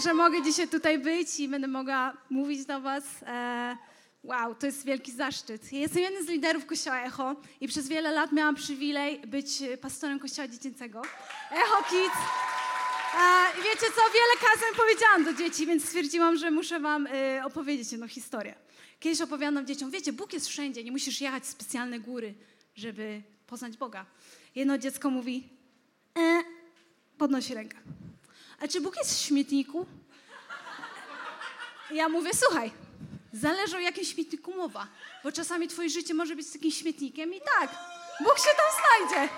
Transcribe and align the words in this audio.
Że 0.00 0.14
mogę 0.14 0.42
dzisiaj 0.42 0.68
tutaj 0.68 0.98
być 0.98 1.40
i 1.40 1.48
będę 1.48 1.68
mogła 1.68 2.16
mówić 2.30 2.64
do 2.64 2.80
Was. 2.80 3.04
E, 3.22 3.76
wow, 4.22 4.54
to 4.54 4.66
jest 4.66 4.84
wielki 4.84 5.12
zaszczyt. 5.12 5.72
Jestem 5.72 6.02
jednym 6.02 6.26
z 6.26 6.28
liderów 6.28 6.66
Kościoła 6.66 7.00
Echo 7.02 7.36
i 7.60 7.68
przez 7.68 7.88
wiele 7.88 8.10
lat 8.10 8.32
miałam 8.32 8.54
przywilej 8.54 9.18
być 9.18 9.62
pastorem 9.80 10.18
Kościoła 10.18 10.48
Dziecięcego 10.48 11.02
Echo 11.50 11.82
Kids. 11.90 12.16
E, 13.14 13.60
I 13.60 13.62
wiecie 13.62 13.86
co, 13.96 14.02
wiele 14.14 14.52
kazań 14.52 14.70
powiedziałam 14.76 15.24
do 15.24 15.32
dzieci, 15.32 15.66
więc 15.66 15.84
stwierdziłam, 15.84 16.36
że 16.36 16.50
muszę 16.50 16.80
wam 16.80 17.06
y, 17.06 17.44
opowiedzieć 17.44 17.92
jedną 17.92 18.08
historię. 18.08 18.54
Kiedyś 19.00 19.20
opowiadam 19.20 19.66
dzieciom, 19.66 19.90
wiecie, 19.90 20.12
Bóg 20.12 20.32
jest 20.32 20.48
wszędzie, 20.48 20.84
nie 20.84 20.92
musisz 20.92 21.20
jechać 21.20 21.42
w 21.42 21.46
specjalne 21.46 22.00
góry, 22.00 22.34
żeby 22.74 23.22
poznać 23.46 23.76
Boga. 23.76 24.06
Jedno 24.54 24.78
dziecko 24.78 25.10
mówi, 25.10 25.48
e, 26.18 26.42
podnosi 27.18 27.54
rękę. 27.54 27.76
A 28.60 28.68
czy 28.68 28.80
Bóg 28.80 28.96
jest 28.96 29.14
w 29.14 29.26
śmietniku? 29.26 29.86
Ja 31.90 32.08
mówię, 32.08 32.30
słuchaj, 32.34 32.72
zależy 33.32 33.76
o 33.76 33.80
jakim 33.80 34.04
śmietniku 34.04 34.56
mowa, 34.56 34.88
bo 35.24 35.32
czasami 35.32 35.68
twoje 35.68 35.88
życie 35.88 36.14
może 36.14 36.36
być 36.36 36.52
takim 36.52 36.70
śmietnikiem 36.70 37.34
i 37.34 37.40
tak, 37.40 37.70
Bóg 38.24 38.38
się 38.38 38.50
tam 38.56 38.66
znajdzie. 38.80 39.32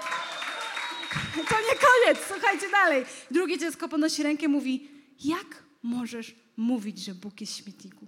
To 1.35 1.57
nie 1.61 1.79
koniec, 1.79 2.27
słuchajcie 2.29 2.71
dalej. 2.71 3.05
Drugie 3.31 3.59
dziecko 3.59 3.89
podnosi 3.89 4.23
rękę 4.23 4.49
mówi, 4.49 4.91
jak 5.25 5.63
możesz 5.83 6.35
mówić, 6.57 6.99
że 6.99 7.15
Bóg 7.15 7.41
jest 7.41 7.53
w 7.53 7.57
śmietniku? 7.57 8.07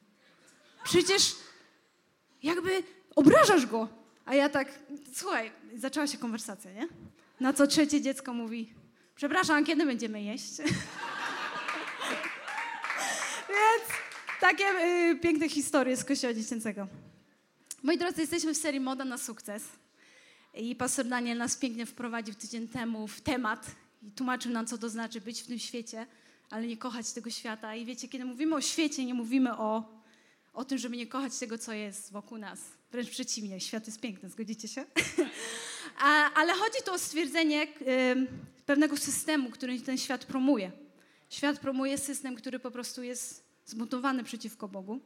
Przecież 0.85 1.37
jakby 2.43 2.83
obrażasz 3.17 3.67
go. 3.67 3.89
A 4.25 4.35
ja 4.35 4.49
tak, 4.49 4.79
słuchaj, 5.15 5.53
zaczęła 5.77 6.07
się 6.07 6.19
konwersacja, 6.19 6.73
nie? 6.73 6.89
Na 7.41 7.53
co 7.53 7.67
trzecie 7.67 8.01
dziecko 8.01 8.35
mówi, 8.35 8.75
przepraszam, 9.17 9.65
kiedy 9.65 9.87
będziemy 9.87 10.23
jeść? 10.23 10.57
Więc 13.49 13.85
takie 14.41 14.65
y, 14.65 15.19
piękne 15.23 15.49
historie 15.49 15.97
z 15.97 16.05
Kościoła 16.05 16.35
Dziecięcego. 16.35 16.87
Moi 17.83 17.99
drodzy, 17.99 18.21
jesteśmy 18.21 18.55
w 18.55 18.57
serii 18.57 18.81
Moda 18.81 19.05
na 19.05 19.19
sukces. 19.19 19.63
I 20.55 20.77
pastor 20.77 21.07
Daniel 21.07 21.39
nas 21.39 21.57
pięknie 21.57 21.87
wprowadził 21.87 22.35
tydzień 22.35 22.69
temu 22.69 23.09
w 23.09 23.21
temat 23.21 23.67
i 24.03 24.11
tłumaczył 24.11 24.53
nam, 24.53 24.67
co 24.67 24.79
to 24.79 24.89
znaczy 24.89 25.21
być 25.21 25.43
w 25.43 25.47
tym 25.47 25.59
świecie, 25.59 26.07
ale 26.51 26.67
nie 26.67 26.77
kochać 26.77 27.13
tego 27.13 27.31
świata. 27.31 27.75
I 27.75 27.85
wiecie, 27.85 28.09
kiedy 28.09 28.25
mówimy 28.25 28.55
o 28.55 28.61
świecie, 28.61 29.05
nie 29.05 29.15
mówimy 29.15 29.59
o, 29.59 30.03
o 30.55 30.65
tym, 30.65 30.79
żeby 30.79 30.97
nie 30.97 31.07
kochać 31.07 31.39
tego, 31.39 31.59
co 31.59 31.73
jest 31.73 32.13
wokół 32.13 32.39
nas. 32.39 32.61
Wręcz 32.93 33.11
przeciwnie, 33.11 33.61
świat 33.61 33.87
jest 33.87 34.01
piękny, 34.01 34.29
zgodzicie 34.29 34.69
się? 34.69 34.85
A, 35.99 36.35
ale 36.35 36.53
chodzi 36.53 36.79
tu 36.85 36.93
o 36.93 36.99
stwierdzenie 36.99 37.63
y, 37.63 38.27
pewnego 38.67 38.97
systemu, 38.97 39.51
który 39.51 39.81
ten 39.81 39.99
świat 39.99 40.25
promuje. 40.25 40.73
Świat 41.31 41.59
promuje 41.59 41.99
system, 41.99 42.35
który 42.35 42.59
po 42.59 42.71
prostu 42.71 43.03
jest 43.03 43.45
zbuntowany 43.65 44.25
przeciwko 44.25 44.69
Bogu 44.69 45.01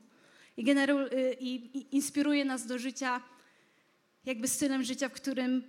i, 0.57 0.65
generu, 0.65 0.99
y, 0.99 1.37
i, 1.41 1.79
i 1.79 1.97
inspiruje 1.97 2.45
nas 2.45 2.67
do 2.67 2.79
życia 2.79 3.21
jakby 4.25 4.49
stylem 4.49 4.83
życia, 4.83 5.09
w 5.09 5.13
którym 5.13 5.63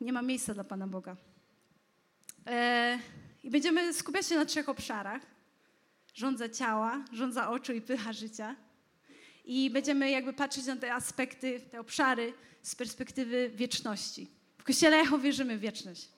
nie 0.00 0.12
ma 0.12 0.22
miejsca 0.22 0.54
dla 0.54 0.64
Pana 0.64 0.86
Boga. 0.86 1.16
E, 2.46 2.98
I 3.42 3.50
będziemy 3.50 3.94
skupiać 3.94 4.26
się 4.26 4.36
na 4.36 4.44
trzech 4.44 4.68
obszarach. 4.68 5.22
Rządza 6.14 6.48
ciała, 6.48 7.04
rządza 7.12 7.50
oczu 7.50 7.72
i 7.72 7.80
pycha 7.80 8.12
życia. 8.12 8.56
I 9.44 9.70
będziemy 9.70 10.10
jakby 10.10 10.32
patrzeć 10.32 10.66
na 10.66 10.76
te 10.76 10.94
aspekty, 10.94 11.60
te 11.70 11.80
obszary 11.80 12.32
z 12.62 12.74
perspektywy 12.74 13.50
wieczności. 13.54 14.30
W 14.58 14.64
Kościele 14.64 14.96
Echo 14.96 15.18
wierzymy 15.18 15.58
w 15.58 15.60
wieczność. 15.60 16.08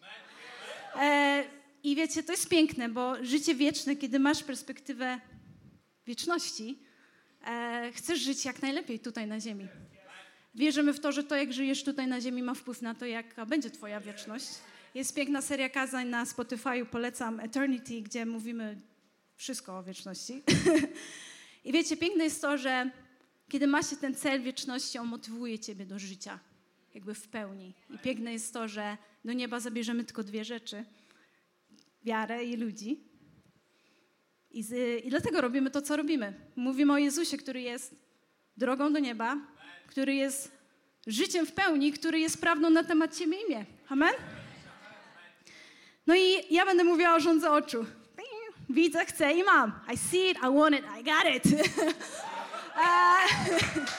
E, 0.96 1.44
I 1.82 1.96
wiecie, 1.96 2.22
to 2.22 2.32
jest 2.32 2.48
piękne, 2.48 2.88
bo 2.88 3.24
życie 3.24 3.54
wieczne, 3.54 3.96
kiedy 3.96 4.18
masz 4.18 4.42
perspektywę 4.42 5.20
wieczności, 6.06 6.78
e, 7.46 7.92
chcesz 7.94 8.20
żyć 8.20 8.44
jak 8.44 8.62
najlepiej 8.62 9.00
tutaj 9.00 9.26
na 9.26 9.40
ziemi. 9.40 9.68
Wierzymy 10.54 10.92
w 10.92 11.00
to, 11.00 11.12
że 11.12 11.24
to, 11.24 11.36
jak 11.36 11.52
żyjesz 11.52 11.84
tutaj 11.84 12.06
na 12.06 12.20
ziemi, 12.20 12.42
ma 12.42 12.54
wpływ 12.54 12.82
na 12.82 12.94
to, 12.94 13.06
jaka 13.06 13.46
będzie 13.46 13.70
twoja 13.70 14.00
wieczność. 14.00 14.46
Jest 14.94 15.14
piękna 15.14 15.42
seria 15.42 15.68
kazań 15.68 16.08
na 16.08 16.26
Spotify, 16.26 16.86
polecam 16.90 17.40
Eternity, 17.40 18.02
gdzie 18.02 18.26
mówimy 18.26 18.80
wszystko 19.36 19.78
o 19.78 19.82
wieczności. 19.82 20.42
I 21.64 21.72
wiecie, 21.72 21.96
piękne 21.96 22.24
jest 22.24 22.42
to, 22.42 22.58
że 22.58 22.90
kiedy 23.48 23.66
ma 23.66 23.82
się 23.82 23.96
ten 23.96 24.14
cel 24.14 24.42
wieczności, 24.42 24.98
on 24.98 25.06
motywuje 25.06 25.58
ciebie 25.58 25.86
do 25.86 25.98
życia, 25.98 26.38
jakby 26.94 27.14
w 27.14 27.28
pełni. 27.28 27.74
I 27.90 27.98
piękne 27.98 28.32
jest 28.32 28.52
to, 28.52 28.68
że 28.68 28.96
do 29.24 29.32
nieba 29.32 29.60
zabierzemy 29.60 30.04
tylko 30.04 30.22
dwie 30.22 30.44
rzeczy. 30.44 30.84
Wiarę 32.04 32.44
i 32.44 32.56
ludzi. 32.56 33.00
I, 34.50 34.62
z, 34.62 35.04
I 35.04 35.10
dlatego 35.10 35.40
robimy 35.40 35.70
to, 35.70 35.82
co 35.82 35.96
robimy. 35.96 36.34
Mówimy 36.56 36.92
o 36.92 36.98
Jezusie, 36.98 37.36
który 37.36 37.60
jest 37.60 37.94
drogą 38.56 38.92
do 38.92 38.98
nieba, 38.98 39.36
który 39.86 40.14
jest 40.14 40.52
życiem 41.06 41.46
w 41.46 41.52
pełni, 41.52 41.92
który 41.92 42.18
jest 42.18 42.40
prawdą 42.40 42.70
na 42.70 42.84
temat 42.84 43.18
Ciebie 43.18 43.36
i 43.42 43.46
mnie. 43.46 43.66
Amen? 43.88 44.14
No 46.06 46.14
i 46.16 46.54
ja 46.54 46.64
będę 46.64 46.84
mówiła 46.84 47.14
o 47.14 47.20
rządze 47.20 47.50
oczu. 47.50 47.86
Widzę, 48.70 49.04
chcę 49.04 49.34
i 49.34 49.42
mam. 49.42 49.72
I 49.94 49.96
see 49.96 50.30
it, 50.30 50.38
I 50.38 50.58
want 50.58 50.76
it, 50.76 50.84
I 51.00 51.04
got 51.04 51.34
it. 51.36 51.44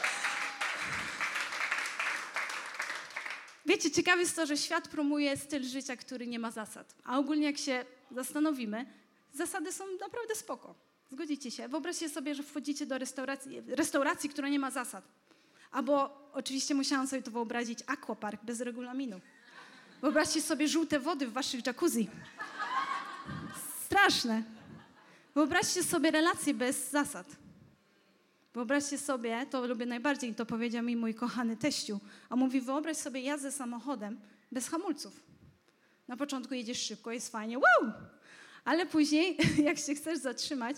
Wiecie, 3.65 3.91
ciekawe 3.91 4.21
jest 4.21 4.35
to, 4.35 4.45
że 4.45 4.57
świat 4.57 4.87
promuje 4.87 5.37
styl 5.37 5.63
życia, 5.63 5.95
który 5.95 6.27
nie 6.27 6.39
ma 6.39 6.51
zasad. 6.51 6.95
A 7.03 7.17
ogólnie 7.17 7.45
jak 7.45 7.57
się 7.57 7.85
zastanowimy, 8.11 8.85
zasady 9.33 9.73
są 9.73 9.83
naprawdę 9.99 10.35
spoko. 10.35 10.75
Zgodzicie 11.11 11.51
się? 11.51 11.67
Wyobraźcie 11.67 12.09
sobie, 12.09 12.35
że 12.35 12.43
wchodzicie 12.43 12.85
do 12.85 12.97
restauracji, 12.97 13.61
restauracji 13.67 14.29
która 14.29 14.49
nie 14.49 14.59
ma 14.59 14.71
zasad. 14.71 15.03
Albo 15.71 16.17
oczywiście 16.33 16.75
musiałam 16.75 17.07
sobie 17.07 17.21
to 17.21 17.31
wyobrazić 17.31 17.79
aquapark 17.87 18.43
bez 18.43 18.61
regulaminu. 18.61 19.21
Wyobraźcie 20.01 20.41
sobie 20.41 20.67
żółte 20.67 20.99
wody 20.99 21.27
w 21.27 21.33
waszych 21.33 21.65
jacuzzi. 21.65 22.09
Straszne. 23.85 24.43
Wyobraźcie 25.35 25.83
sobie 25.83 26.11
relacje 26.11 26.53
bez 26.53 26.91
zasad. 26.91 27.44
Wyobraźcie 28.55 28.97
sobie, 28.97 29.45
to 29.45 29.67
lubię 29.67 29.85
najbardziej, 29.85 30.35
to 30.35 30.45
powiedział 30.45 30.83
mi 30.83 30.95
mój 30.95 31.13
kochany 31.13 31.57
teściu. 31.57 31.99
A 32.29 32.35
mówi, 32.35 32.61
wyobraź 32.61 32.97
sobie 32.97 33.21
jazdę 33.21 33.51
samochodem 33.51 34.19
bez 34.51 34.69
hamulców. 34.69 35.23
Na 36.07 36.17
początku 36.17 36.53
jedziesz 36.53 36.81
szybko, 36.81 37.11
jest 37.11 37.31
fajnie, 37.31 37.57
wow! 37.57 37.91
Ale 38.65 38.85
później, 38.85 39.37
jak 39.67 39.77
się 39.77 39.95
chcesz 39.95 40.19
zatrzymać, 40.19 40.77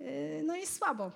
yy, 0.00 0.06
no 0.46 0.56
jest 0.56 0.76
słabo. 0.78 1.12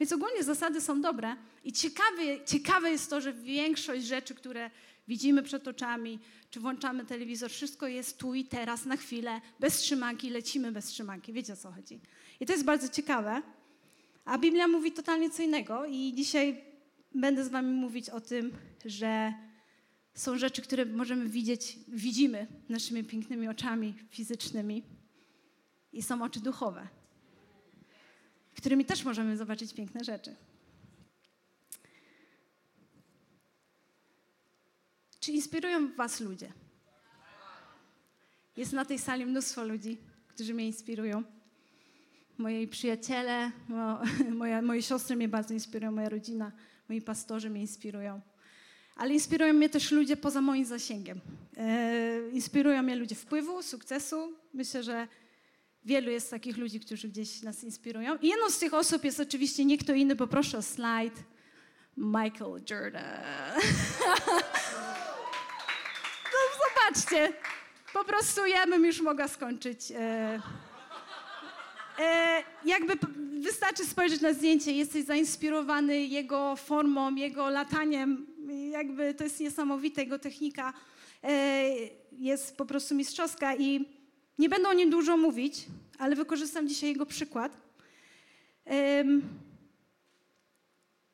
Więc 0.00 0.12
ogólnie 0.12 0.44
zasady 0.44 0.80
są 0.80 1.00
dobre 1.00 1.36
i 1.64 1.72
ciekawe, 1.72 2.44
ciekawe 2.46 2.90
jest 2.90 3.10
to, 3.10 3.20
że 3.20 3.32
większość 3.32 4.04
rzeczy, 4.04 4.34
które 4.34 4.70
widzimy 5.08 5.42
przed 5.42 5.68
oczami, 5.68 6.18
czy 6.50 6.60
włączamy 6.60 7.04
telewizor, 7.04 7.50
wszystko 7.50 7.86
jest 7.86 8.18
tu 8.18 8.34
i 8.34 8.44
teraz, 8.44 8.84
na 8.84 8.96
chwilę, 8.96 9.40
bez 9.60 9.78
trzymanki, 9.78 10.30
lecimy 10.30 10.72
bez 10.72 10.86
trzymanki. 10.86 11.32
Wiecie 11.32 11.52
o 11.52 11.56
co 11.56 11.72
chodzi. 11.72 12.00
I 12.40 12.46
to 12.46 12.52
jest 12.52 12.64
bardzo 12.64 12.88
ciekawe. 12.88 13.42
A 14.24 14.38
Biblia 14.38 14.68
mówi 14.68 14.92
totalnie 14.92 15.30
co 15.30 15.42
innego 15.42 15.86
i 15.86 16.12
dzisiaj 16.16 16.64
będę 17.14 17.44
z 17.44 17.48
wami 17.48 17.72
mówić 17.72 18.10
o 18.10 18.20
tym, 18.20 18.52
że 18.84 19.34
są 20.14 20.38
rzeczy, 20.38 20.62
które 20.62 20.84
możemy 20.84 21.28
widzieć, 21.28 21.78
widzimy 21.88 22.46
naszymi 22.68 23.04
pięknymi 23.04 23.48
oczami 23.48 23.94
fizycznymi 24.10 24.82
i 25.92 26.02
są 26.02 26.22
oczy 26.22 26.40
duchowe 26.40 26.88
którymi 28.60 28.84
też 28.84 29.04
możemy 29.04 29.36
zobaczyć 29.36 29.74
piękne 29.74 30.04
rzeczy. 30.04 30.36
Czy 35.20 35.32
inspirują 35.32 35.94
Was 35.94 36.20
ludzie? 36.20 36.52
Jest 38.56 38.72
na 38.72 38.84
tej 38.84 38.98
sali 38.98 39.26
mnóstwo 39.26 39.64
ludzi, 39.64 39.98
którzy 40.28 40.54
mnie 40.54 40.66
inspirują. 40.66 41.24
Moi 42.40 42.68
przyjaciele, 42.68 43.50
mo, 43.68 44.00
moja, 44.40 44.62
moje 44.62 44.82
siostry 44.82 45.16
mnie 45.16 45.28
bardzo 45.28 45.54
inspirują, 45.54 45.92
moja 45.92 46.08
rodzina, 46.08 46.52
moi 46.88 47.02
pastorzy 47.02 47.50
mnie 47.50 47.60
inspirują. 47.60 48.20
Ale 48.96 49.14
inspirują 49.14 49.52
mnie 49.52 49.68
też 49.68 49.90
ludzie 49.90 50.16
poza 50.16 50.40
moim 50.40 50.64
zasięgiem. 50.64 51.20
E, 51.56 52.30
inspirują 52.32 52.82
mnie 52.82 52.96
ludzie 52.96 53.14
wpływu, 53.14 53.62
sukcesu. 53.62 54.32
Myślę, 54.54 54.82
że 54.82 55.08
Wielu 55.84 56.10
jest 56.10 56.30
takich 56.30 56.56
ludzi, 56.56 56.80
którzy 56.80 57.08
gdzieś 57.08 57.42
nas 57.42 57.64
inspirują. 57.64 58.16
I 58.16 58.28
jedną 58.28 58.50
z 58.50 58.58
tych 58.58 58.74
osób 58.74 59.04
jest 59.04 59.20
oczywiście 59.20 59.64
nie 59.64 59.78
kto 59.78 59.92
inny, 59.92 60.16
poproszę 60.16 60.58
o 60.58 60.62
slajd. 60.62 61.14
Michael 61.96 62.62
Jordan. 62.70 63.04
no 66.32 66.38
zobaczcie, 66.60 67.32
po 67.92 68.04
prostu 68.04 68.46
ja 68.46 68.66
bym 68.66 68.84
już 68.84 69.00
mogła 69.00 69.28
skończyć. 69.28 69.92
E, 69.96 70.40
e, 72.00 72.42
jakby 72.64 72.98
wystarczy 73.40 73.86
spojrzeć 73.86 74.20
na 74.20 74.32
zdjęcie, 74.32 74.72
jesteś 74.72 75.04
zainspirowany 75.04 76.06
jego 76.06 76.56
formą, 76.56 77.14
jego 77.14 77.50
lataniem. 77.50 78.26
Jakby 78.70 79.14
to 79.14 79.24
jest 79.24 79.40
niesamowite, 79.40 80.02
jego 80.02 80.18
technika 80.18 80.72
e, 81.24 81.64
jest 82.12 82.56
po 82.56 82.64
prostu 82.64 82.94
mistrzowska 82.94 83.54
i 83.54 83.84
nie 84.38 84.48
będę 84.48 84.68
o 84.68 84.72
nim 84.72 84.90
dużo 84.90 85.16
mówić, 85.16 85.66
ale 85.98 86.16
wykorzystam 86.16 86.68
dzisiaj 86.68 86.88
jego 86.88 87.06
przykład. 87.06 87.56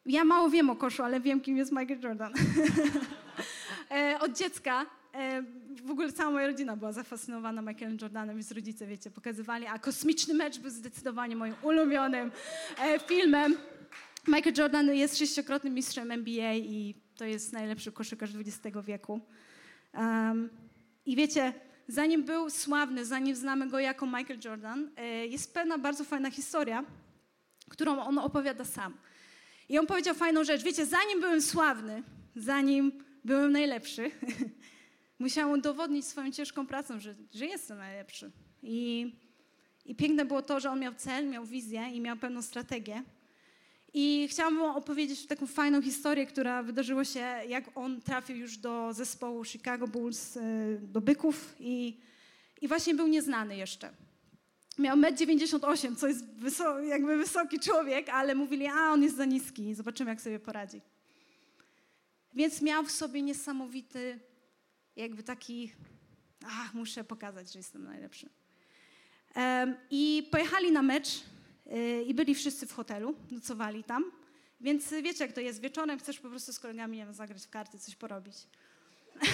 Ja 0.07 0.25
mało 0.25 0.51
wiem 0.51 0.71
o 0.71 0.77
koszu, 0.77 1.03
ale 1.03 1.21
wiem, 1.21 1.41
kim 1.41 1.57
jest 1.57 1.73
Michael 1.73 2.01
Jordan. 2.01 2.33
E, 3.91 4.19
od 4.21 4.39
dziecka 4.39 4.83
e, 4.83 4.87
w 5.85 5.91
ogóle 5.91 6.13
cała 6.13 6.31
moja 6.31 6.47
rodzina 6.47 6.77
była 6.77 6.93
zafascynowana 6.93 7.63
Michaelem 7.63 7.99
Jordanem, 8.03 8.37
więc 8.37 8.53
rodzice, 8.53 8.87
wiecie, 8.87 9.11
pokazywali, 9.11 9.67
a 9.67 9.79
Kosmiczny 9.79 10.35
Mecz 10.35 10.59
był 10.59 10.71
zdecydowanie 10.71 11.37
moim 11.37 11.55
ulubionym 11.63 12.31
e, 12.79 12.99
filmem. 12.99 13.57
Michael 14.29 14.55
Jordan 14.59 14.95
jest 14.95 15.19
sześciokrotnym 15.19 15.75
mistrzem 15.75 16.11
NBA 16.11 16.55
i 16.55 16.95
to 17.17 17.25
jest 17.25 17.53
najlepszy 17.53 17.93
koszykarz 17.93 18.31
XX 18.35 18.77
wieku. 18.87 19.21
Um, 19.95 20.51
I 21.07 21.17
wiecie, 21.17 21.53
zanim 21.89 22.25
był 22.25 22.51
sławny, 22.51 23.05
zanim 23.05 23.37
znamy 23.37 23.69
go 23.69 23.79
jako 23.79 24.07
Michael 24.07 24.39
Jordan, 24.45 24.91
jest 25.29 25.55
pewna 25.55 25.79
bardzo 25.79 26.05
fajna 26.05 26.31
historia, 26.31 26.85
którą 27.69 28.01
on 28.01 28.19
opowiada 28.19 28.65
sam. 28.65 28.95
I 29.69 29.79
on 29.79 29.87
powiedział 29.87 30.15
fajną 30.15 30.45
rzecz. 30.45 30.63
Wiecie, 30.63 30.87
zanim 30.87 31.21
byłem 31.21 31.43
sławny, 31.43 32.03
zanim 32.37 32.93
byłem 33.25 33.53
najlepszy, 33.53 34.11
musiałam 35.19 35.59
udowodnić 35.59 36.07
swoją 36.07 36.31
ciężką 36.31 36.67
pracą, 36.67 37.01
że, 37.01 37.15
że 37.35 37.47
jestem 37.47 37.79
najlepszy. 37.79 38.31
I, 38.63 39.13
I 39.85 39.95
piękne 39.95 40.25
było 40.25 40.43
to, 40.43 40.61
że 40.61 40.71
on 40.71 40.81
miał 40.81 40.95
cel, 40.95 41.29
miał 41.29 41.45
wizję 41.45 41.89
i 41.93 42.01
miał 42.01 42.17
pewną 42.17 42.43
strategię. 42.43 43.03
I 43.95 44.29
chciałam 44.31 44.59
wam 44.59 44.77
opowiedzieć 44.77 45.27
taką 45.27 45.47
fajną 45.47 45.83
historię, 45.83 46.27
która 46.27 46.63
wydarzyła 46.63 47.05
się, 47.05 47.21
jak 47.49 47.65
on 47.75 48.01
trafił 48.01 48.37
już 48.37 48.59
do 48.59 48.93
zespołu 48.93 49.45
Chicago 49.45 49.89
Bulls, 49.89 50.37
y, 50.37 50.81
do 50.83 51.01
Byków 51.01 51.55
i, 51.61 52.01
i 52.61 52.69
właśnie 52.69 52.95
był 52.95 53.07
nieznany 53.07 53.57
jeszcze. 53.57 53.91
Miał 54.79 54.97
1,98 54.97 55.87
m, 55.87 55.97
co 55.97 56.09
jest 56.09 56.25
jakby 56.89 57.17
wysoki 57.17 57.61
człowiek, 57.61 58.09
ale 58.09 58.35
mówili, 58.35 58.67
a 58.67 58.93
on 58.93 59.03
jest 59.03 59.17
za 59.17 59.25
niski, 59.25 59.75
zobaczymy 59.75 60.11
jak 60.11 60.21
sobie 60.21 60.39
poradzi. 60.39 60.81
Więc 62.35 62.63
miał 62.63 62.85
w 62.85 62.91
sobie 62.91 63.23
niesamowity, 63.23 64.19
jakby 64.97 65.23
taki, 65.23 65.73
ach, 66.47 66.75
muszę 66.75 67.05
pokazać, 67.05 67.53
że 67.53 67.59
jestem 67.59 67.85
najlepszy. 67.85 68.29
I 69.91 70.29
pojechali 70.31 70.73
na 70.73 70.83
mecz 70.83 71.23
yy, 71.67 72.03
i 72.03 72.15
byli 72.15 72.35
wszyscy 72.35 72.67
w 72.67 72.73
hotelu, 72.73 73.15
nocowali 73.31 73.85
tam. 73.85 74.05
Więc 74.61 74.91
wiecie, 74.91 75.25
jak 75.25 75.33
to 75.33 75.41
jest, 75.41 75.61
wieczorem 75.61 75.99
chcesz 75.99 76.21
po 76.21 76.29
prostu 76.29 76.53
z 76.53 76.59
kolegami 76.59 76.99
wiem, 76.99 77.15
zagrać 77.15 77.47
w 77.47 77.51
karty, 77.51 77.79
coś 77.79 77.97
porobić. 77.97 78.37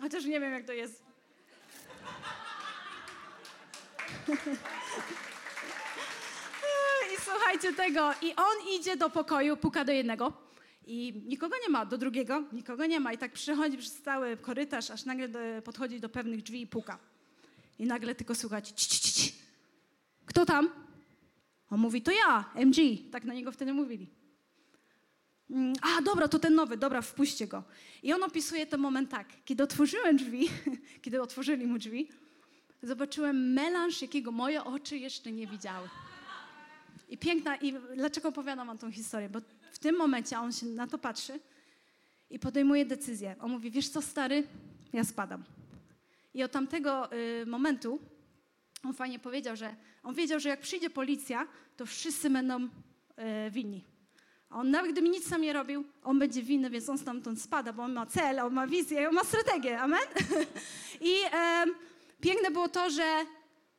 Chociaż 0.00 0.24
nie 0.24 0.40
wiem, 0.40 0.52
jak 0.52 0.66
to 0.66 0.72
jest 0.72 1.08
I 7.14 7.16
słuchajcie 7.24 7.72
tego, 7.72 8.10
i 8.22 8.34
on 8.34 8.68
idzie 8.78 8.96
do 8.96 9.10
pokoju, 9.10 9.56
puka 9.56 9.84
do 9.84 9.92
jednego 9.92 10.47
i 10.88 11.22
nikogo 11.26 11.56
nie 11.62 11.68
ma, 11.68 11.86
do 11.86 11.98
drugiego 11.98 12.44
nikogo 12.52 12.86
nie 12.86 13.00
ma 13.00 13.12
i 13.12 13.18
tak 13.18 13.32
przychodzi 13.32 13.78
przez 13.78 14.02
cały 14.02 14.36
korytarz, 14.36 14.90
aż 14.90 15.04
nagle 15.04 15.28
do, 15.28 15.38
podchodzi 15.64 16.00
do 16.00 16.08
pewnych 16.08 16.42
drzwi 16.42 16.60
i 16.60 16.66
puka. 16.66 16.98
I 17.78 17.86
nagle 17.86 18.14
tylko 18.14 18.34
ci. 18.74 19.32
kto 20.26 20.46
tam? 20.46 20.70
On 21.70 21.80
mówi, 21.80 22.02
to 22.02 22.10
ja, 22.10 22.44
MG. 22.54 22.76
Tak 23.10 23.24
na 23.24 23.34
niego 23.34 23.52
wtedy 23.52 23.72
mówili. 23.72 24.06
Mm, 25.50 25.72
a, 25.82 26.02
dobra, 26.02 26.28
to 26.28 26.38
ten 26.38 26.54
nowy, 26.54 26.76
dobra, 26.76 27.02
wpuśćcie 27.02 27.46
go. 27.46 27.64
I 28.02 28.12
on 28.12 28.22
opisuje 28.22 28.66
ten 28.66 28.80
moment 28.80 29.10
tak. 29.10 29.28
Kiedy 29.44 29.62
otworzyłem 29.62 30.16
drzwi, 30.16 30.48
kiedy 31.02 31.22
otworzyli 31.22 31.66
mu 31.66 31.78
drzwi, 31.78 32.08
zobaczyłem 32.82 33.52
melanż, 33.52 34.02
jakiego 34.02 34.32
moje 34.32 34.64
oczy 34.64 34.98
jeszcze 34.98 35.32
nie 35.32 35.46
widziały. 35.46 35.88
I 37.08 37.18
piękna, 37.18 37.56
i 37.56 37.74
dlaczego 37.96 38.28
opowiadam 38.28 38.66
wam 38.66 38.78
tą 38.78 38.92
historię? 38.92 39.28
Bo 39.28 39.40
w 39.70 39.78
tym 39.78 39.96
momencie 39.96 40.38
on 40.38 40.52
się 40.52 40.66
na 40.66 40.86
to 40.86 40.98
patrzy 40.98 41.40
i 42.30 42.38
podejmuje 42.38 42.84
decyzję. 42.86 43.36
On 43.40 43.50
mówi, 43.50 43.70
wiesz 43.70 43.88
co 43.88 44.02
stary, 44.02 44.46
ja 44.92 45.04
spadam. 45.04 45.44
I 46.34 46.42
od 46.42 46.52
tamtego 46.52 47.12
y, 47.12 47.46
momentu 47.46 47.98
on 48.84 48.94
fajnie 48.94 49.18
powiedział, 49.18 49.56
że 49.56 49.76
on 50.02 50.14
wiedział, 50.14 50.40
że 50.40 50.48
jak 50.48 50.60
przyjdzie 50.60 50.90
policja, 50.90 51.48
to 51.76 51.86
wszyscy 51.86 52.30
będą 52.30 52.64
y, 52.64 52.68
winni. 53.50 53.84
A 54.50 54.56
on 54.56 54.70
nawet 54.70 54.92
gdyby 54.92 55.08
nic 55.08 55.28
sam 55.28 55.42
nie 55.42 55.52
robił, 55.52 55.84
on 56.02 56.18
będzie 56.18 56.42
winny, 56.42 56.70
więc 56.70 56.88
on 56.88 56.98
stamtąd 56.98 57.42
spada, 57.42 57.72
bo 57.72 57.82
on 57.82 57.92
ma 57.92 58.06
cel, 58.06 58.40
on 58.40 58.52
ma 58.52 58.66
wizję, 58.66 59.08
on 59.08 59.14
ma 59.14 59.24
strategię. 59.24 59.80
Amen? 59.80 60.00
I 61.00 61.12
y, 61.12 61.88
Piękne 62.20 62.50
było 62.50 62.68
to, 62.68 62.90
że 62.90 63.26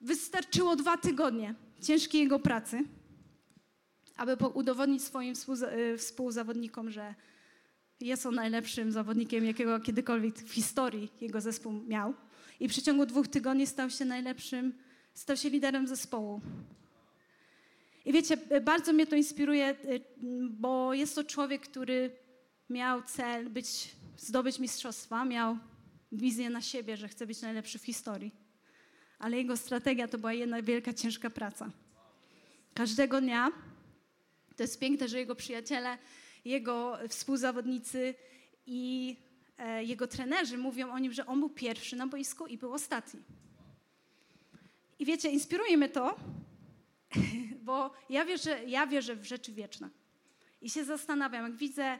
wystarczyło 0.02 0.76
dwa 0.76 0.98
tygodnie 0.98 1.56
ciężkiej 1.82 2.22
jego 2.22 2.40
pracy, 2.40 2.84
aby 4.20 4.48
udowodnić 4.54 5.04
swoim 5.04 5.34
y, 5.94 5.98
współzawodnikom, 5.98 6.92
że 6.92 7.16
jest 8.00 8.26
on 8.26 8.36
najlepszym 8.36 8.92
zawodnikiem, 8.92 9.46
jakiego 9.46 9.80
kiedykolwiek 9.80 10.36
w 10.36 10.54
historii 10.54 11.10
jego 11.22 11.42
zespół 11.42 11.74
miał. 11.74 12.14
I 12.60 12.68
w 12.68 12.72
przeciągu 12.72 13.06
dwóch 13.06 13.28
tygodni 13.28 13.68
stał 13.68 13.90
się 13.90 14.06
najlepszym, 14.06 14.74
stał 15.14 15.38
się 15.38 15.50
liderem 15.50 15.88
zespołu. 15.88 16.42
I 18.06 18.14
wiecie, 18.14 18.38
bardzo 18.62 18.94
mnie 18.94 19.08
to 19.08 19.16
inspiruje, 19.16 19.76
y, 19.86 20.02
bo 20.50 20.94
jest 20.94 21.16
to 21.16 21.24
człowiek, 21.24 21.62
który 21.62 22.12
miał 22.70 23.04
cel 23.04 23.50
być, 23.50 23.96
zdobyć 24.18 24.60
mistrzostwa, 24.60 25.26
miał 25.26 25.58
wizję 26.12 26.50
na 26.50 26.62
siebie, 26.62 26.98
że 26.98 27.08
chce 27.08 27.28
być 27.28 27.42
najlepszy 27.42 27.80
w 27.80 27.84
historii. 27.84 28.32
Ale 29.20 29.38
jego 29.38 29.58
strategia 29.58 30.08
to 30.08 30.18
była 30.18 30.34
jedna 30.34 30.62
wielka, 30.62 30.94
ciężka 30.94 31.30
praca. 31.30 31.72
Każdego 32.74 33.22
dnia, 33.22 33.52
to 34.60 34.64
jest 34.64 34.80
piękne, 34.80 35.08
że 35.08 35.20
jego 35.20 35.36
przyjaciele, 35.36 35.98
jego 36.46 37.00
współzawodnicy 37.10 38.16
i 38.66 39.16
e, 39.58 39.84
jego 39.84 40.08
trenerzy 40.08 40.58
mówią 40.58 40.92
o 40.92 41.00
nim, 41.00 41.14
że 41.14 41.26
on 41.26 41.40
był 41.40 41.50
pierwszy 41.50 41.96
na 41.96 42.08
boisku 42.08 42.48
i 42.48 42.58
był 42.58 42.74
ostatni. 42.74 43.20
I 45.00 45.06
wiecie, 45.06 45.30
inspiruje 45.30 45.78
mnie 45.78 45.90
to, 45.90 46.18
bo 47.68 47.94
ja 48.10 48.26
wierzę, 48.26 48.66
ja 48.66 48.88
wierzę 48.88 49.16
w 49.16 49.26
rzeczy 49.26 49.52
wieczne. 49.52 49.90
I 50.62 50.70
się 50.70 50.86
zastanawiam, 50.86 51.44
jak 51.44 51.56
widzę 51.56 52.00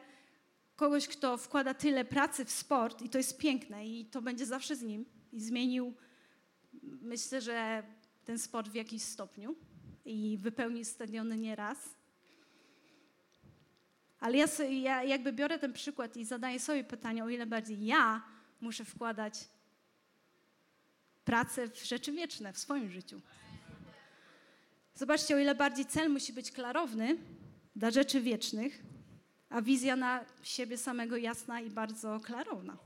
kogoś, 0.76 1.08
kto 1.08 1.38
wkłada 1.38 1.74
tyle 1.74 2.06
pracy 2.06 2.46
w 2.46 2.52
sport 2.52 3.02
i 3.02 3.10
to 3.10 3.18
jest 3.18 3.38
piękne 3.38 3.88
i 3.88 4.06
to 4.06 4.22
będzie 4.22 4.46
zawsze 4.46 4.76
z 4.76 4.82
nim 4.82 5.06
i 5.34 5.42
zmienił, 5.42 5.94
myślę, 6.84 7.42
że 7.42 7.84
ten 8.26 8.40
sport 8.40 8.70
w 8.70 8.76
jakimś 8.76 9.02
stopniu 9.02 9.56
i 10.06 10.38
wypełnił 10.38 10.86
stadiony 10.86 11.38
nieraz. 11.38 11.99
Ale 14.20 14.38
ja, 14.38 14.48
sobie, 14.48 14.82
ja 14.82 15.04
jakby 15.04 15.34
biorę 15.34 15.60
ten 15.60 15.74
przykład 15.74 16.18
i 16.18 16.26
zadaję 16.26 16.60
sobie 16.60 16.84
pytanie, 16.84 17.24
o 17.24 17.30
ile 17.30 17.46
bardziej 17.46 17.86
ja 17.86 18.24
muszę 18.62 18.86
wkładać 18.86 19.34
pracę 21.26 21.68
w 21.68 21.86
rzeczy 21.86 22.12
wieczne 22.12 22.54
w 22.54 22.58
swoim 22.58 22.90
życiu. 22.90 23.22
Zobaczcie, 24.96 25.36
o 25.36 25.40
ile 25.40 25.56
bardziej 25.56 25.86
cel 25.86 26.10
musi 26.10 26.34
być 26.34 26.52
klarowny 26.52 27.18
dla 27.76 27.92
rzeczy 27.92 28.22
wiecznych, 28.22 28.84
a 29.50 29.62
wizja 29.62 29.96
na 29.96 30.26
siebie 30.44 30.78
samego 30.78 31.18
jasna 31.18 31.62
i 31.62 31.70
bardzo 31.70 32.20
klarowna. 32.20 32.78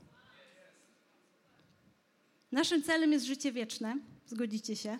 Naszym 2.52 2.82
celem 2.82 3.12
jest 3.12 3.26
życie 3.26 3.52
wieczne, 3.52 3.96
zgodzicie 4.26 4.76
się? 4.76 4.98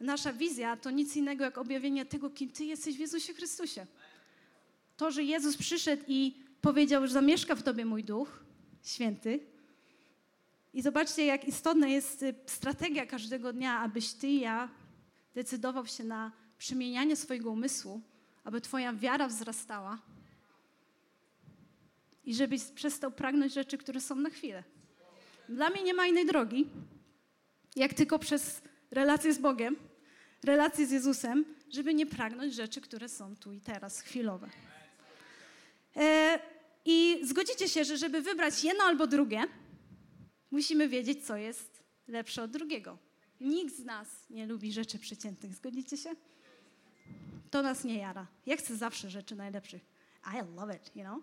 Nasza 0.00 0.32
wizja 0.32 0.76
to 0.76 0.90
nic 0.90 1.16
innego 1.16 1.44
jak 1.44 1.58
objawienie 1.58 2.06
tego, 2.06 2.30
kim 2.30 2.50
Ty 2.50 2.64
jesteś 2.64 2.96
w 2.96 3.00
Jezusie 3.00 3.34
Chrystusie. 3.34 3.86
To, 5.00 5.10
że 5.10 5.22
Jezus 5.22 5.56
przyszedł 5.56 6.02
i 6.08 6.34
powiedział, 6.60 7.06
że 7.06 7.12
zamieszka 7.12 7.54
w 7.54 7.62
Tobie 7.62 7.84
mój 7.84 8.04
duch 8.04 8.44
święty. 8.82 9.40
I 10.74 10.82
zobaczcie, 10.82 11.26
jak 11.26 11.48
istotna 11.48 11.88
jest 11.88 12.22
y, 12.22 12.34
strategia 12.46 13.06
każdego 13.06 13.52
dnia, 13.52 13.78
abyś 13.78 14.12
Ty 14.12 14.28
i 14.28 14.40
ja 14.40 14.68
decydował 15.34 15.86
się 15.86 16.04
na 16.04 16.32
przemienianie 16.58 17.16
swojego 17.16 17.50
umysłu, 17.50 18.00
aby 18.44 18.60
Twoja 18.60 18.92
wiara 18.92 19.28
wzrastała 19.28 19.98
i 22.24 22.34
żebyś 22.34 22.64
przestał 22.64 23.10
pragnąć 23.10 23.52
rzeczy, 23.52 23.78
które 23.78 24.00
są 24.00 24.14
na 24.14 24.30
chwilę. 24.30 24.64
Dla 25.48 25.70
mnie 25.70 25.82
nie 25.82 25.94
ma 25.94 26.06
innej 26.06 26.26
drogi, 26.26 26.66
jak 27.76 27.94
tylko 27.94 28.18
przez 28.18 28.62
relację 28.90 29.34
z 29.34 29.38
Bogiem, 29.38 29.76
relację 30.44 30.86
z 30.86 30.90
Jezusem, 30.90 31.44
żeby 31.70 31.94
nie 31.94 32.06
pragnąć 32.06 32.54
rzeczy, 32.54 32.80
które 32.80 33.08
są 33.08 33.36
tu 33.36 33.52
i 33.52 33.60
teraz, 33.60 34.00
chwilowe. 34.00 34.50
E, 35.96 36.38
I 36.84 37.20
zgodzicie 37.22 37.68
się, 37.68 37.84
że 37.84 37.96
żeby 37.96 38.22
wybrać 38.22 38.64
jedno 38.64 38.84
albo 38.84 39.06
drugie, 39.06 39.44
musimy 40.50 40.88
wiedzieć, 40.88 41.26
co 41.26 41.36
jest 41.36 41.82
lepsze 42.08 42.42
od 42.42 42.50
drugiego. 42.50 42.98
Nikt 43.40 43.76
z 43.76 43.84
nas 43.84 44.08
nie 44.30 44.46
lubi 44.46 44.72
rzeczy 44.72 44.98
przeciętnych. 44.98 45.54
Zgodzicie 45.54 45.96
się? 45.96 46.10
To 47.50 47.62
nas 47.62 47.84
nie 47.84 47.98
jara. 47.98 48.26
Ja 48.46 48.56
chcę 48.56 48.76
zawsze 48.76 49.10
rzeczy 49.10 49.36
najlepszych. 49.36 49.82
I 50.34 50.56
love 50.56 50.76
it, 50.76 50.96
you 50.96 51.02
know? 51.02 51.22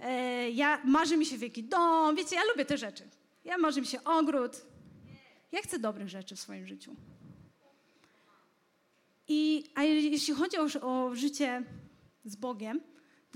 E, 0.00 0.50
ja, 0.50 0.80
marzy 0.84 1.16
mi 1.16 1.26
się 1.26 1.38
wielki 1.38 1.64
dom, 1.64 2.16
wiecie, 2.16 2.36
ja 2.36 2.42
lubię 2.44 2.64
te 2.64 2.78
rzeczy. 2.78 3.04
Ja 3.44 3.58
marzy 3.58 3.80
mi 3.80 3.86
się 3.86 4.04
ogród. 4.04 4.62
Ja 5.52 5.62
chcę 5.62 5.78
dobrych 5.78 6.08
rzeczy 6.08 6.36
w 6.36 6.40
swoim 6.40 6.66
życiu. 6.66 6.96
I, 9.28 9.64
a 9.74 9.82
jeśli 9.82 10.34
chodzi 10.34 10.56
o, 10.58 10.64
o 10.80 11.14
życie 11.14 11.62
z 12.24 12.36
Bogiem, 12.36 12.80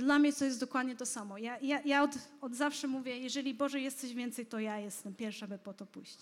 dla 0.02 0.18
mnie 0.18 0.32
to 0.32 0.44
jest 0.44 0.60
dokładnie 0.60 0.96
to 0.96 1.06
samo. 1.06 1.38
Ja, 1.38 1.58
ja, 1.62 1.80
ja 1.84 2.02
od, 2.02 2.10
od 2.40 2.54
zawsze 2.54 2.86
mówię, 2.86 3.18
jeżeli 3.18 3.54
Boże 3.54 3.80
jest 3.80 4.00
coś 4.00 4.14
więcej, 4.14 4.46
to 4.46 4.58
ja 4.58 4.78
jestem 4.78 5.14
pierwsza, 5.14 5.46
by 5.46 5.58
po 5.58 5.74
to 5.74 5.86
pójść. 5.86 6.18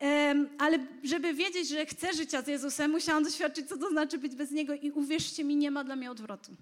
Um, 0.00 0.48
ale 0.58 0.78
żeby 1.04 1.34
wiedzieć, 1.34 1.68
że 1.68 1.86
chcę 1.86 2.12
życia 2.12 2.42
z 2.42 2.46
Jezusem, 2.46 2.90
musiałam 2.90 3.24
doświadczyć, 3.24 3.68
co 3.68 3.76
to 3.76 3.90
znaczy 3.90 4.18
być 4.18 4.34
bez 4.34 4.50
Niego 4.50 4.74
i 4.74 4.90
uwierzcie 4.90 5.44
mi, 5.44 5.56
nie 5.56 5.70
ma 5.70 5.84
dla 5.84 5.96
mnie 5.96 6.10
odwrotu. 6.10 6.52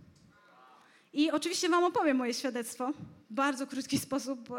I 1.13 1.31
oczywiście 1.31 1.69
wam 1.69 1.85
opowiem 1.85 2.17
moje 2.17 2.35
świadectwo 2.35 2.93
w 3.31 3.35
bardzo 3.35 3.67
krótki 3.67 3.99
sposób, 3.99 4.51
e, 4.51 4.55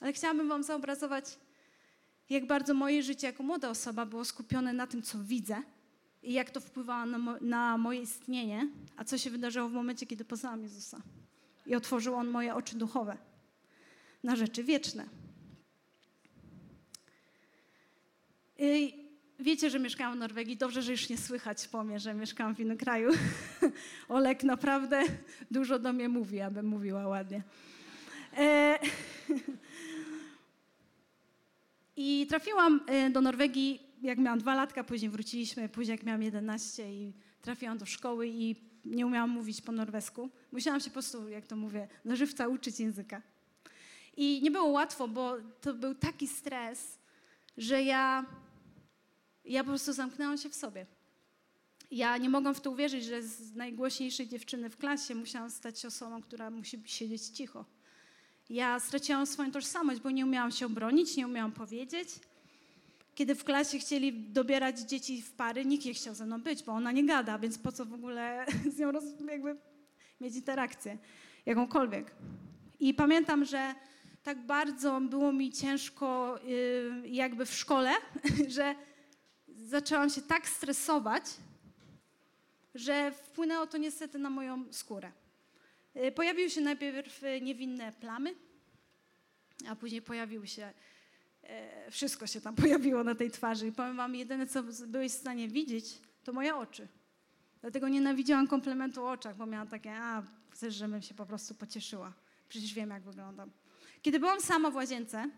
ale 0.00 0.12
chciałabym 0.12 0.48
wam 0.48 0.62
zobrazować, 0.62 1.24
jak 2.30 2.46
bardzo 2.46 2.74
moje 2.74 3.02
życie 3.02 3.26
jako 3.26 3.42
młoda 3.42 3.70
osoba 3.70 4.06
było 4.06 4.24
skupione 4.24 4.72
na 4.72 4.86
tym, 4.86 5.02
co 5.02 5.18
widzę 5.18 5.62
i 6.22 6.32
jak 6.32 6.50
to 6.50 6.60
wpływało 6.60 7.06
na, 7.06 7.18
mo 7.18 7.36
na 7.40 7.78
moje 7.78 8.00
istnienie, 8.00 8.68
a 8.96 9.04
co 9.04 9.18
się 9.18 9.30
wydarzyło 9.30 9.68
w 9.68 9.72
momencie, 9.72 10.06
kiedy 10.06 10.24
poznałam 10.24 10.62
Jezusa. 10.62 11.02
I 11.66 11.74
otworzył 11.74 12.14
On 12.14 12.28
moje 12.28 12.54
oczy 12.54 12.76
duchowe 12.76 13.16
na 14.24 14.36
rzeczy 14.36 14.64
wieczne. 14.64 15.08
I 18.58 18.94
wiecie, 19.38 19.70
że 19.70 19.78
mieszkałam 19.78 20.14
w 20.14 20.18
Norwegii. 20.18 20.56
Dobrze, 20.56 20.82
że 20.82 20.92
już 20.92 21.08
nie 21.08 21.18
słychać 21.18 21.68
po 21.68 21.84
mnie, 21.84 22.00
że 22.00 22.14
mieszkałam 22.14 22.54
w 22.54 22.60
innym 22.60 22.76
kraju. 22.76 23.10
Olek 24.08 24.44
naprawdę 24.44 25.02
dużo 25.50 25.78
do 25.78 25.92
mnie 25.92 26.08
mówi, 26.08 26.40
abym 26.40 26.66
mówiła 26.66 27.08
ładnie. 27.08 27.42
E 28.36 28.78
I 31.96 32.26
trafiłam 32.28 32.80
e, 32.86 33.10
do 33.10 33.20
Norwegii, 33.20 33.87
jak 34.02 34.18
miałam 34.18 34.38
dwa 34.38 34.54
latka, 34.54 34.84
później 34.84 35.10
wróciliśmy, 35.10 35.68
później 35.68 35.94
jak 35.96 36.06
miałam 36.06 36.22
11 36.22 36.92
i 36.92 37.12
trafiłam 37.42 37.78
do 37.78 37.86
szkoły 37.86 38.28
i 38.28 38.56
nie 38.84 39.06
umiałam 39.06 39.30
mówić 39.30 39.60
po 39.60 39.72
norwesku. 39.72 40.30
Musiałam 40.52 40.80
się 40.80 40.90
po 40.90 40.92
prostu, 40.92 41.28
jak 41.28 41.46
to 41.46 41.56
mówię, 41.56 41.88
na 42.04 42.16
żywca 42.16 42.48
uczyć 42.48 42.80
języka. 42.80 43.22
I 44.16 44.40
nie 44.42 44.50
było 44.50 44.66
łatwo, 44.66 45.08
bo 45.08 45.36
to 45.60 45.74
był 45.74 45.94
taki 45.94 46.28
stres, 46.28 46.98
że 47.56 47.82
ja 47.82 48.24
ja 49.48 49.64
po 49.64 49.68
prostu 49.68 49.92
zamknęłam 49.92 50.38
się 50.38 50.48
w 50.48 50.54
sobie. 50.54 50.86
Ja 51.90 52.16
nie 52.18 52.28
mogłam 52.28 52.54
w 52.54 52.60
to 52.60 52.70
uwierzyć, 52.70 53.04
że 53.04 53.22
z 53.22 53.54
najgłośniejszej 53.54 54.28
dziewczyny 54.28 54.70
w 54.70 54.76
klasie 54.76 55.14
musiałam 55.14 55.50
stać 55.50 55.80
się 55.80 55.88
osobą, 55.88 56.22
która 56.22 56.50
musi 56.50 56.82
siedzieć 56.84 57.22
cicho. 57.22 57.64
Ja 58.50 58.80
straciłam 58.80 59.26
swoją 59.26 59.50
tożsamość, 59.50 60.00
bo 60.00 60.10
nie 60.10 60.26
umiałam 60.26 60.50
się 60.50 60.66
obronić, 60.66 61.16
nie 61.16 61.26
umiałam 61.26 61.52
powiedzieć. 61.52 62.08
Kiedy 63.18 63.34
w 63.34 63.44
klasie 63.44 63.78
chcieli 63.78 64.12
dobierać 64.12 64.80
dzieci 64.80 65.22
w 65.22 65.32
pary, 65.32 65.64
nikt 65.64 65.84
nie 65.84 65.94
chciał 65.94 66.14
ze 66.14 66.26
mną 66.26 66.42
być, 66.42 66.62
bo 66.62 66.72
ona 66.72 66.92
nie 66.92 67.06
gada, 67.06 67.38
więc 67.38 67.58
po 67.58 67.72
co 67.72 67.84
w 67.84 67.92
ogóle 67.92 68.46
z 68.74 68.78
nią 68.78 68.92
roz, 68.92 69.04
jakby 69.30 69.56
mieć 70.20 70.36
interakcję 70.36 70.98
jakąkolwiek. 71.46 72.14
I 72.80 72.94
pamiętam, 72.94 73.44
że 73.44 73.74
tak 74.22 74.46
bardzo 74.46 75.00
było 75.00 75.32
mi 75.32 75.52
ciężko 75.52 76.38
yy, 76.44 77.08
jakby 77.08 77.46
w 77.46 77.54
szkole, 77.54 77.90
że 78.56 78.74
zaczęłam 79.48 80.10
się 80.10 80.22
tak 80.22 80.48
stresować, 80.48 81.24
że 82.74 83.12
wpłynęło 83.12 83.66
to 83.66 83.78
niestety 83.78 84.18
na 84.18 84.30
moją 84.30 84.72
skórę. 84.72 85.12
Y, 85.96 86.12
pojawiły 86.12 86.50
się 86.50 86.60
najpierw 86.60 87.22
y, 87.22 87.40
niewinne 87.40 87.92
plamy, 87.92 88.34
a 89.68 89.76
później 89.76 90.02
pojawiły 90.02 90.46
się, 90.46 90.72
wszystko 91.90 92.26
się 92.26 92.40
tam 92.40 92.54
pojawiło 92.62 93.04
na 93.04 93.14
tej 93.14 93.30
twarzy. 93.30 93.66
I 93.66 93.72
powiem 93.72 93.96
wam, 93.96 94.14
jedyne 94.14 94.46
co 94.46 94.62
byłeś 94.86 95.12
w 95.12 95.18
stanie 95.18 95.48
widzieć, 95.48 95.98
to 96.24 96.32
moje 96.32 96.56
oczy. 96.56 96.88
Dlatego 97.60 97.88
nienawidziłam 97.88 98.46
komplementu 98.46 99.04
o 99.04 99.10
oczach, 99.10 99.36
bo 99.36 99.46
miałam 99.46 99.68
takie, 99.68 99.92
a 99.94 100.22
chcesz, 100.50 100.74
żebym 100.74 101.02
się 101.02 101.14
po 101.14 101.26
prostu 101.26 101.54
pocieszyła. 101.54 102.12
Przecież 102.48 102.74
wiem, 102.74 102.90
jak 102.90 103.02
wyglądam. 103.02 103.50
Kiedy 104.02 104.20
byłam 104.20 104.40
sama 104.40 104.70
w 104.70 104.74
łazience, 104.74 105.30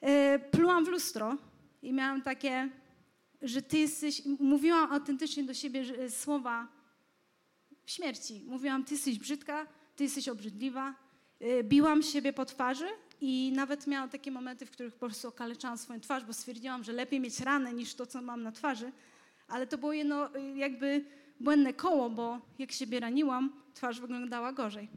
e, 0.00 0.38
plułam 0.38 0.84
w 0.84 0.88
lustro 0.88 1.36
i 1.82 1.92
miałam 1.92 2.22
takie, 2.22 2.70
że 3.42 3.62
ty 3.62 3.78
jesteś, 3.78 4.22
mówiłam 4.40 4.92
autentycznie 4.92 5.44
do 5.44 5.54
siebie 5.54 5.84
że, 5.84 6.10
słowa 6.10 6.68
śmierci. 7.86 8.42
Mówiłam, 8.46 8.84
ty 8.84 8.94
jesteś 8.94 9.18
brzydka, 9.18 9.66
ty 9.96 10.04
jesteś 10.04 10.28
obrzydliwa. 10.28 10.94
Biłam 11.64 12.02
siebie 12.02 12.32
po 12.32 12.44
twarzy 12.44 12.86
i 13.20 13.52
nawet 13.54 13.86
miałam 13.86 14.08
takie 14.08 14.30
momenty, 14.30 14.66
w 14.66 14.70
których 14.70 14.94
po 14.94 14.98
prostu 14.98 15.28
okaleczałam 15.28 15.78
swoją 15.78 16.00
twarz, 16.00 16.24
bo 16.24 16.32
stwierdziłam, 16.32 16.84
że 16.84 16.92
lepiej 16.92 17.20
mieć 17.20 17.40
ranę 17.40 17.72
niż 17.72 17.94
to, 17.94 18.06
co 18.06 18.22
mam 18.22 18.42
na 18.42 18.52
twarzy. 18.52 18.92
Ale 19.48 19.66
to 19.66 19.78
było 19.78 19.92
jedno 19.92 20.36
y, 20.36 20.56
jakby 20.56 21.04
błędne 21.40 21.74
koło, 21.74 22.10
bo 22.10 22.40
jak 22.58 22.72
siebie 22.72 23.00
raniłam, 23.00 23.52
twarz 23.74 24.00
wyglądała 24.00 24.52
gorzej. 24.52 24.88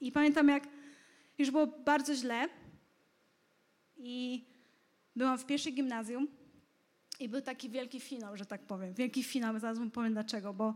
I 0.00 0.12
pamiętam, 0.12 0.48
jak 0.48 0.68
już 1.38 1.50
było 1.50 1.66
bardzo 1.66 2.14
źle 2.14 2.48
i 3.96 4.44
byłam 5.16 5.38
w 5.38 5.46
pierwszej 5.46 5.74
gimnazjum 5.74 6.28
i 7.20 7.28
był 7.28 7.40
taki 7.40 7.70
wielki 7.70 8.00
finał, 8.00 8.36
że 8.36 8.46
tak 8.46 8.60
powiem. 8.60 8.94
Wielki 8.94 9.22
finał, 9.24 9.58
zaraz 9.58 9.78
wam 9.78 9.90
powiem 9.90 10.12
dlaczego, 10.12 10.54
bo 10.54 10.74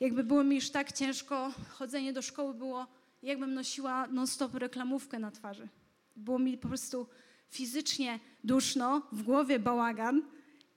jakby 0.00 0.24
było 0.24 0.44
mi 0.44 0.56
już 0.56 0.70
tak 0.70 0.92
ciężko, 0.92 1.52
chodzenie 1.68 2.12
do 2.12 2.22
szkoły 2.22 2.54
było, 2.54 2.86
jakbym 3.22 3.54
nosiła 3.54 4.06
non-stop 4.06 4.54
reklamówkę 4.54 5.18
na 5.18 5.30
twarzy. 5.30 5.68
Było 6.16 6.38
mi 6.38 6.58
po 6.58 6.68
prostu 6.68 7.06
fizycznie 7.50 8.20
duszno, 8.44 9.02
w 9.12 9.22
głowie 9.22 9.58
bałagan 9.58 10.22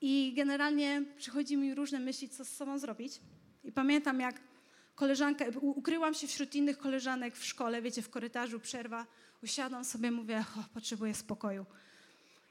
i 0.02 0.34
generalnie 0.36 1.04
przychodzi 1.18 1.58
mi 1.58 1.76
różne 1.76 2.00
myśli, 2.00 2.30
co 2.30 2.46
z 2.46 2.50
sobą 2.50 2.80
zrobić. 2.80 3.20
I 3.64 3.72
pamiętam, 3.72 4.20
jak 4.20 4.42
koleżanka, 4.96 5.46
ukryłam 5.62 6.14
się 6.14 6.28
wśród 6.28 6.56
innych 6.56 6.78
koleżanek 6.78 7.36
w 7.36 7.46
szkole, 7.46 7.82
wiecie, 7.82 8.02
w 8.02 8.10
korytarzu, 8.10 8.60
przerwa, 8.60 9.06
usiadłam 9.44 9.86
sobie, 9.86 10.12
mówię, 10.12 10.44
o, 10.60 10.64
potrzebuję 10.74 11.14
spokoju. 11.14 11.66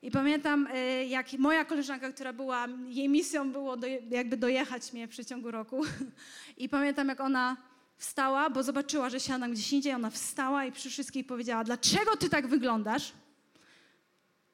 I 0.03 0.11
pamiętam, 0.11 0.69
e, 0.73 1.07
jak 1.07 1.33
moja 1.33 1.65
koleżanka, 1.65 2.13
która 2.13 2.33
była, 2.33 2.69
jej 2.89 3.09
misją 3.09 3.53
było 3.53 3.77
do, 3.77 3.87
jakby 4.11 4.37
dojechać 4.37 4.93
mnie 4.93 5.07
w 5.07 5.11
przeciągu 5.11 5.51
roku. 5.51 5.83
I 6.57 6.69
pamiętam, 6.69 7.09
jak 7.09 7.21
ona 7.21 7.57
wstała, 8.03 8.51
bo 8.51 8.63
zobaczyła, 8.63 9.11
że 9.11 9.21
siadam 9.21 9.53
gdzieś 9.53 9.73
indziej. 9.73 9.93
Ona 9.93 10.11
wstała 10.11 10.65
i 10.65 10.73
przy 10.73 10.91
wszystkich 10.91 11.27
powiedziała, 11.27 11.65
dlaczego 11.65 12.17
ty 12.17 12.29
tak 12.29 12.47
wyglądasz? 12.47 13.13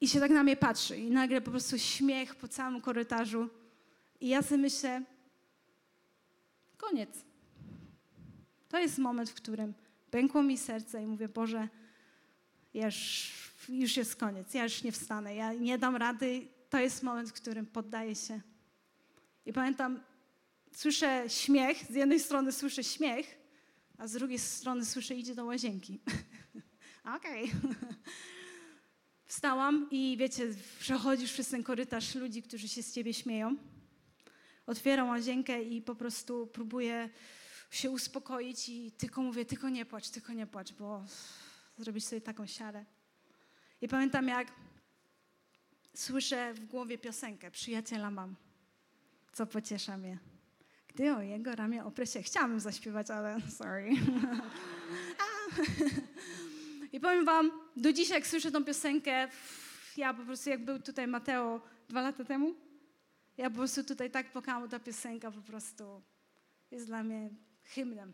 I 0.01 0.07
się 0.07 0.19
tak 0.19 0.31
na 0.31 0.43
mnie 0.43 0.55
patrzy. 0.55 0.97
I 0.97 1.11
nagle 1.11 1.41
po 1.41 1.51
prostu 1.51 1.77
śmiech 1.77 2.35
po 2.35 2.47
całym 2.47 2.81
korytarzu. 2.81 3.49
I 4.21 4.27
ja 4.29 4.41
sobie 4.41 4.57
myślę, 4.57 5.01
koniec. 6.77 7.09
To 8.69 8.79
jest 8.79 8.97
moment, 8.97 9.29
w 9.29 9.33
którym 9.33 9.73
pękło 10.11 10.43
mi 10.43 10.57
serce 10.57 11.03
i 11.03 11.05
mówię, 11.05 11.29
Boże, 11.29 11.67
już 12.73 13.31
już 13.69 13.97
jest 13.97 14.15
koniec, 14.15 14.53
ja 14.53 14.63
już 14.63 14.83
nie 14.83 14.91
wstanę, 14.91 15.35
ja 15.35 15.53
nie 15.53 15.77
dam 15.77 15.95
rady. 15.95 16.47
To 16.69 16.79
jest 16.79 17.03
moment, 17.03 17.29
w 17.29 17.33
którym 17.33 17.65
poddaję 17.65 18.15
się. 18.15 18.41
I 19.45 19.53
pamiętam, 19.53 19.99
słyszę 20.71 21.23
śmiech, 21.27 21.77
z 21.91 21.95
jednej 21.95 22.19
strony 22.19 22.51
słyszę 22.51 22.83
śmiech, 22.83 23.38
a 23.99 24.07
z 24.07 24.11
drugiej 24.11 24.39
strony 24.39 24.85
słyszę 24.85 25.15
idzie 25.15 25.35
do 25.35 25.45
łazienki. 25.45 25.99
Okej. 27.15 27.51
Wstałam 29.25 29.87
i 29.91 30.17
wiecie, 30.19 30.53
przechodzisz 30.79 31.33
przez 31.33 31.49
ten 31.49 31.63
korytarz 31.63 32.15
ludzi, 32.15 32.43
którzy 32.43 32.67
się 32.67 32.83
z 32.83 32.93
ciebie 32.93 33.13
śmieją. 33.13 33.55
Otwieram 34.65 35.09
łazienkę 35.09 35.63
i 35.63 35.81
po 35.81 35.95
prostu 35.95 36.47
próbuję 36.47 37.09
się 37.71 37.91
uspokoić 37.91 38.69
i 38.69 38.91
tylko 38.91 39.21
mówię, 39.21 39.45
tylko 39.45 39.69
nie 39.69 39.85
płacz, 39.85 40.09
tylko 40.09 40.33
nie 40.33 40.47
płacz, 40.47 40.73
bo 40.73 41.05
zrobić 41.77 42.07
sobie 42.07 42.21
taką 42.21 42.47
siarę. 42.47 42.85
I 43.81 43.87
pamiętam, 43.87 44.27
jak 44.27 44.51
słyszę 45.95 46.53
w 46.53 46.65
głowie 46.65 46.97
piosenkę 46.97 47.51
Przyjaciela 47.51 48.11
mam, 48.11 48.35
co 49.33 49.45
pociesza 49.45 49.97
mnie. 49.97 50.38
Gdy 50.93 51.15
o 51.15 51.21
jego 51.21 51.55
ramię 51.55 51.85
oprę 51.85 52.07
się, 52.07 52.21
chciałabym 52.21 52.59
zaśpiewać, 52.59 53.09
ale 53.09 53.37
sorry. 53.57 53.89
I 56.93 56.99
powiem 56.99 57.25
wam, 57.25 57.51
do 57.77 57.93
dzisiaj 57.93 58.17
jak 58.17 58.27
słyszę 58.27 58.51
tą 58.51 58.65
piosenkę, 58.65 59.27
ja 59.97 60.13
po 60.13 60.23
prostu, 60.23 60.49
jak 60.49 60.65
był 60.65 60.79
tutaj 60.79 61.07
Mateo 61.07 61.61
dwa 61.89 62.01
lata 62.01 62.23
temu, 62.23 62.55
ja 63.37 63.49
po 63.49 63.55
prostu 63.55 63.83
tutaj 63.83 64.11
tak 64.11 64.31
płakałam, 64.31 64.69
ta 64.69 64.79
piosenka 64.79 65.31
po 65.31 65.41
prostu 65.41 66.01
jest 66.71 66.87
dla 66.87 67.03
mnie 67.03 67.29
hymnem. 67.63 68.13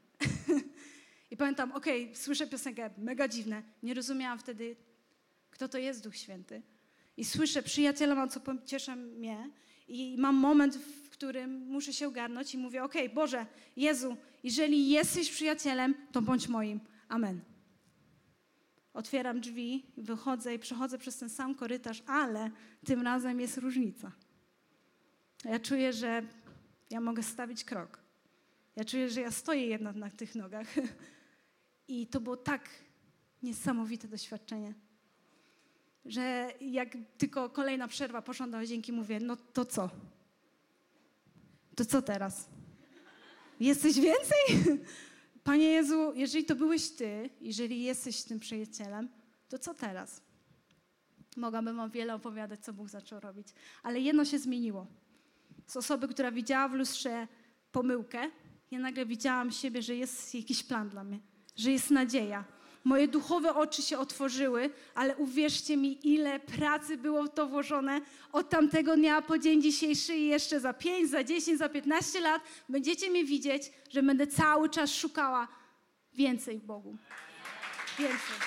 I 1.32 1.38
pamiętam, 1.38 1.72
okej, 1.72 2.04
okay, 2.04 2.16
słyszę 2.16 2.48
piosenkę, 2.48 2.90
mega 2.98 3.28
dziwne, 3.28 3.64
nie 3.84 3.94
rozumiałam 3.94 4.40
wtedy, 4.40 4.76
kto 5.50 5.68
to 5.68 5.78
jest 5.78 6.04
Duch 6.04 6.18
Święty. 6.18 6.62
I 7.18 7.26
słyszę, 7.26 7.64
przyjaciela 7.64 8.16
mam, 8.16 8.30
co 8.30 8.40
pociesza 8.40 8.96
mnie 8.96 9.52
i 9.88 10.16
mam 10.18 10.36
moment, 10.36 10.80
którym 11.26 11.68
muszę 11.68 11.94
się 11.94 12.08
ogarnąć 12.08 12.54
i 12.54 12.58
mówię, 12.58 12.84
okay, 12.84 13.10
Boże, 13.10 13.46
Jezu, 13.76 14.18
jeżeli 14.44 14.90
jesteś 14.90 15.32
przyjacielem, 15.32 15.96
to 16.12 16.22
bądź 16.22 16.48
moim. 16.48 16.80
Amen. 17.10 17.42
Otwieram 18.94 19.42
drzwi, 19.42 19.86
wychodzę 19.98 20.56
i 20.56 20.60
przechodzę 20.60 20.98
przez 20.98 21.18
ten 21.18 21.30
sam 21.30 21.56
korytarz, 21.56 22.04
ale 22.08 22.52
tym 22.86 23.02
razem 23.02 23.40
jest 23.40 23.58
różnica. 23.58 24.12
Ja 25.46 25.60
czuję, 25.60 25.94
że 25.94 26.24
ja 26.90 27.02
mogę 27.02 27.24
stawić 27.24 27.64
krok. 27.64 28.00
Ja 28.76 28.86
czuję, 28.86 29.10
że 29.10 29.22
ja 29.22 29.32
stoję 29.32 29.68
jednak 29.68 29.96
na 29.96 30.10
tych 30.10 30.36
nogach. 30.36 30.68
I 31.88 32.08
to 32.08 32.20
było 32.20 32.38
tak 32.38 32.70
niesamowite 33.44 34.08
doświadczenie, 34.08 34.74
że 36.06 36.52
jak 36.62 36.98
tylko 37.18 37.50
kolejna 37.50 37.88
przerwa 37.88 38.22
poszłam 38.22 38.52
do 38.52 38.58
łazienki, 38.58 38.92
mówię, 38.92 39.20
no 39.20 39.36
to 39.36 39.66
co? 39.66 39.90
To 41.76 41.86
co 41.86 42.02
teraz? 42.02 42.50
Jesteś 43.60 43.96
więcej? 43.96 44.78
Panie 45.44 45.66
Jezu, 45.66 46.14
jeżeli 46.16 46.46
to 46.46 46.56
byłeś 46.56 46.90
Ty, 46.90 47.30
jeżeli 47.42 47.84
jesteś 47.84 48.24
tym 48.24 48.40
przyjacielem, 48.40 49.10
to 49.50 49.60
co 49.60 49.74
teraz? 49.74 50.22
Mogłabym 51.38 51.78
Wam 51.78 51.92
wiele 51.92 52.16
opowiadać, 52.16 52.60
co 52.60 52.74
Bóg 52.74 52.90
zaczął 52.90 53.20
robić. 53.20 53.48
Ale 53.84 54.00
jedno 54.00 54.26
się 54.26 54.40
zmieniło. 54.40 54.88
Z 55.68 55.78
osoby, 55.78 56.08
która 56.08 56.32
widziała 56.32 56.70
w 56.70 56.74
lustrze 56.74 57.28
pomyłkę, 57.72 58.32
ja 58.72 58.80
nagle 58.80 59.06
widziałam 59.06 59.52
siebie, 59.52 59.82
że 59.82 59.96
jest 59.96 60.36
jakiś 60.36 60.64
plan 60.64 60.90
dla 60.90 61.04
mnie, 61.04 61.20
że 61.56 61.72
jest 61.72 61.92
nadzieja. 61.92 62.46
Moje 62.86 63.08
duchowe 63.08 63.56
oczy 63.56 63.82
się 63.82 63.98
otworzyły, 63.98 64.70
ale 64.96 65.18
uwierzcie 65.18 65.78
mi, 65.78 66.08
ile 66.14 66.40
pracy 66.40 66.98
było 66.98 67.24
w 67.24 67.34
to 67.34 67.48
włożone 67.48 68.02
od 68.32 68.50
tamtego 68.50 68.96
dnia 68.96 69.22
po 69.22 69.40
dzień 69.40 69.62
dzisiejszy 69.62 70.16
i 70.16 70.28
jeszcze 70.28 70.60
za 70.60 70.74
5, 70.74 71.10
za 71.10 71.24
10, 71.24 71.60
za 71.60 71.70
15 71.70 72.20
lat 72.20 72.42
będziecie 72.70 73.10
mnie 73.10 73.26
widzieć, 73.26 73.72
że 73.90 74.04
będę 74.04 74.28
cały 74.28 74.70
czas 74.70 74.96
szukała 74.96 75.48
więcej 76.14 76.60
w 76.60 76.64
Bogu. 76.64 76.98
Więcej. 78.00 78.38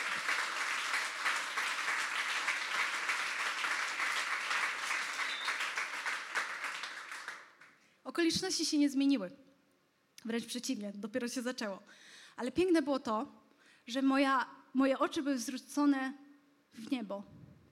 Okoliczności 8.04 8.66
się 8.66 8.78
nie 8.78 8.90
zmieniły. 8.90 9.30
Wręcz 10.24 10.46
przeciwnie, 10.46 10.92
dopiero 10.94 11.28
się 11.28 11.42
zaczęło. 11.42 11.82
Ale 12.36 12.52
piękne 12.52 12.82
było 12.82 12.98
to, 12.98 13.37
że 13.88 14.02
moja, 14.02 14.46
moje 14.74 14.98
oczy 14.98 15.22
były 15.22 15.38
zwrócone 15.38 16.12
w 16.74 16.90
niebo, 16.90 17.22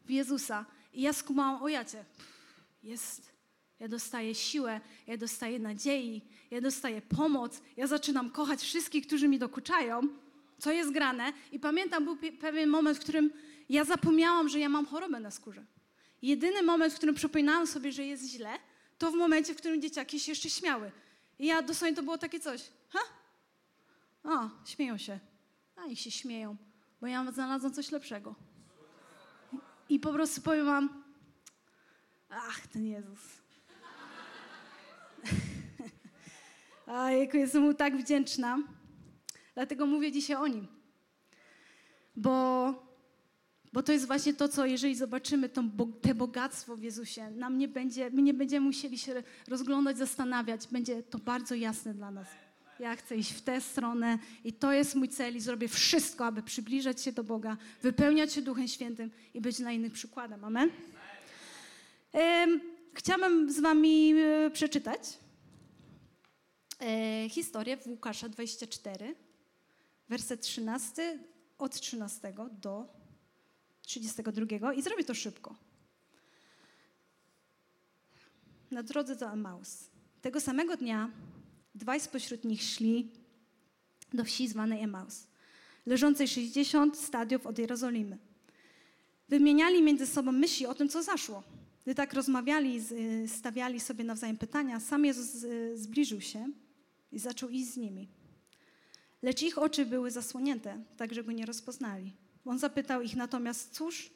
w 0.04 0.10
Jezusa. 0.10 0.66
I 0.92 1.02
ja 1.02 1.12
skumałam, 1.12 1.62
o 1.62 1.68
jacie, 1.68 2.04
jest, 2.82 3.32
ja 3.80 3.88
dostaję 3.88 4.34
siłę, 4.34 4.80
ja 5.06 5.16
dostaję 5.16 5.58
nadziei, 5.58 6.22
ja 6.50 6.60
dostaję 6.60 7.02
pomoc, 7.02 7.62
ja 7.76 7.86
zaczynam 7.86 8.30
kochać 8.30 8.62
wszystkich, 8.62 9.06
którzy 9.06 9.28
mi 9.28 9.38
dokuczają, 9.38 10.00
co 10.58 10.72
jest 10.72 10.92
grane. 10.92 11.32
I 11.52 11.60
pamiętam, 11.60 12.04
był 12.04 12.16
pewien 12.40 12.70
moment, 12.70 12.98
w 12.98 13.00
którym 13.00 13.30
ja 13.68 13.84
zapomniałam, 13.84 14.48
że 14.48 14.58
ja 14.58 14.68
mam 14.68 14.86
chorobę 14.86 15.20
na 15.20 15.30
skórze. 15.30 15.64
Jedyny 16.22 16.62
moment, 16.62 16.92
w 16.92 16.96
którym 16.96 17.14
przypominałam 17.14 17.66
sobie, 17.66 17.92
że 17.92 18.04
jest 18.04 18.24
źle, 18.24 18.58
to 18.98 19.10
w 19.10 19.14
momencie, 19.14 19.54
w 19.54 19.56
którym 19.56 19.82
dzieciaki 19.82 20.20
się 20.20 20.32
jeszcze 20.32 20.50
śmiały. 20.50 20.92
I 21.38 21.46
ja 21.46 21.62
dosłownie 21.62 21.96
to 21.96 22.02
było 22.02 22.18
takie 22.18 22.40
coś. 22.40 22.62
Ha? 22.88 22.98
O, 24.24 24.50
śmieją 24.66 24.98
się. 24.98 25.18
A 25.76 25.86
niech 25.86 26.00
się 26.00 26.10
śmieją, 26.10 26.56
bo 27.00 27.06
ja 27.06 27.32
znalazłam 27.32 27.72
coś 27.72 27.90
lepszego. 27.90 28.34
I 29.88 30.00
po 30.00 30.12
prostu 30.12 30.40
powiem 30.40 30.66
wam, 30.66 31.04
ach, 32.30 32.66
ten 32.66 32.86
Jezus. 32.86 33.20
A 36.86 37.10
jako 37.10 37.36
jestem 37.36 37.62
mu 37.62 37.74
tak 37.74 37.96
wdzięczna. 37.96 38.58
Dlatego 39.54 39.86
mówię 39.86 40.12
dzisiaj 40.12 40.36
o 40.36 40.46
nim. 40.46 40.66
Bo, 42.16 42.74
bo 43.72 43.82
to 43.82 43.92
jest 43.92 44.06
właśnie 44.06 44.34
to, 44.34 44.48
co 44.48 44.66
jeżeli 44.66 44.94
zobaczymy 44.94 45.48
to, 45.48 45.62
te 46.02 46.14
bogactwo 46.14 46.76
w 46.76 46.82
Jezusie, 46.82 47.30
nam 47.30 47.58
nie 47.58 47.68
będzie, 47.68 48.10
my 48.10 48.22
nie 48.22 48.34
będziemy 48.34 48.66
musieli 48.66 48.98
się 48.98 49.22
rozglądać, 49.48 49.98
zastanawiać. 49.98 50.68
Będzie 50.68 51.02
to 51.02 51.18
bardzo 51.18 51.54
jasne 51.54 51.94
dla 51.94 52.10
nas. 52.10 52.28
Ja 52.80 52.96
chcę 52.96 53.16
iść 53.16 53.32
w 53.32 53.42
tę 53.42 53.60
stronę 53.60 54.18
i 54.44 54.52
to 54.52 54.72
jest 54.72 54.94
mój 54.94 55.08
cel 55.08 55.36
i 55.36 55.40
zrobię 55.40 55.68
wszystko, 55.68 56.26
aby 56.26 56.42
przybliżać 56.42 57.02
się 57.02 57.12
do 57.12 57.24
Boga, 57.24 57.56
wypełniać 57.82 58.32
się 58.32 58.42
Duchem 58.42 58.68
Świętym 58.68 59.10
i 59.34 59.40
być 59.40 59.58
dla 59.58 59.72
innych 59.72 59.92
przykładem. 59.92 60.44
Amen? 60.44 60.70
Chciałabym 62.94 63.52
z 63.52 63.60
wami 63.60 64.12
e, 64.12 64.50
przeczytać 64.50 65.00
e, 66.80 67.28
historię 67.28 67.76
w 67.76 67.86
Łukasza 67.86 68.28
24, 68.28 69.14
werset 70.08 70.40
13, 70.40 71.18
od 71.58 71.80
13 71.80 72.34
do 72.52 72.88
32 73.82 74.74
i 74.74 74.82
zrobię 74.82 75.04
to 75.04 75.14
szybko. 75.14 75.56
Na 78.70 78.82
drodze 78.82 79.16
do 79.16 79.32
Emaus. 79.32 79.90
Tego 80.22 80.40
samego 80.40 80.76
dnia 80.76 81.10
Dwaj 81.76 82.00
spośród 82.00 82.44
nich 82.44 82.62
szli 82.62 83.10
do 84.12 84.24
wsi 84.24 84.48
zwanej 84.48 84.82
Emaus, 84.82 85.26
leżącej 85.86 86.28
60 86.28 86.96
stadiów 86.98 87.46
od 87.46 87.58
Jerozolimy. 87.58 88.18
Wymieniali 89.28 89.82
między 89.82 90.06
sobą 90.06 90.32
myśli 90.32 90.66
o 90.66 90.74
tym, 90.74 90.88
co 90.88 91.02
zaszło. 91.02 91.42
Gdy 91.84 91.94
tak 91.94 92.12
rozmawiali, 92.12 92.80
stawiali 93.26 93.80
sobie 93.80 94.04
nawzajem 94.04 94.36
pytania, 94.36 94.80
sam 94.80 95.04
Jezus 95.04 95.46
zbliżył 95.74 96.20
się 96.20 96.50
i 97.12 97.18
zaczął 97.18 97.48
iść 97.48 97.72
z 97.72 97.76
nimi. 97.76 98.08
Lecz 99.22 99.42
ich 99.42 99.58
oczy 99.58 99.86
były 99.86 100.10
zasłonięte, 100.10 100.84
tak 100.96 101.14
że 101.14 101.24
go 101.24 101.32
nie 101.32 101.46
rozpoznali. 101.46 102.12
On 102.44 102.58
zapytał 102.58 103.02
ich 103.02 103.16
natomiast, 103.16 103.74
cóż, 103.74 104.10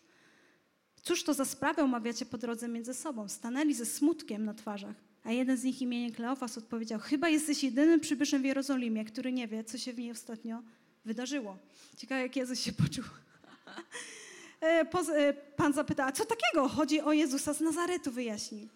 cóż 1.02 1.24
to 1.24 1.34
za 1.34 1.44
sprawę 1.44 1.82
omawiacie 1.82 2.26
po 2.26 2.38
drodze 2.38 2.68
między 2.68 2.94
sobą? 2.94 3.28
Stanęli 3.28 3.74
ze 3.74 3.86
smutkiem 3.86 4.44
na 4.44 4.54
twarzach. 4.54 5.09
A 5.24 5.32
jeden 5.32 5.56
z 5.56 5.64
nich 5.64 5.82
imieniem 5.82 6.12
Kleofas 6.12 6.58
odpowiedział, 6.58 7.00
chyba 7.00 7.28
jesteś 7.28 7.64
jedynym 7.64 8.00
przybyszem 8.00 8.42
w 8.42 8.44
Jerozolimie, 8.44 9.04
który 9.04 9.32
nie 9.32 9.48
wie, 9.48 9.64
co 9.64 9.78
się 9.78 9.92
w 9.92 9.98
niej 9.98 10.10
ostatnio 10.10 10.62
wydarzyło. 11.04 11.58
Ciekawe, 11.96 12.22
jak 12.22 12.36
Jezus 12.36 12.60
się 12.60 12.72
poczuł. 12.72 13.04
E, 14.62 14.86
e, 15.16 15.32
Pan 15.32 15.72
zapytał, 15.72 16.08
a 16.08 16.12
co 16.12 16.24
takiego? 16.24 16.68
Chodzi 16.68 17.00
o 17.00 17.12
Jezusa 17.12 17.54
z 17.54 17.60
Nazaretu, 17.60 18.10
wyjaśnili. 18.12 18.68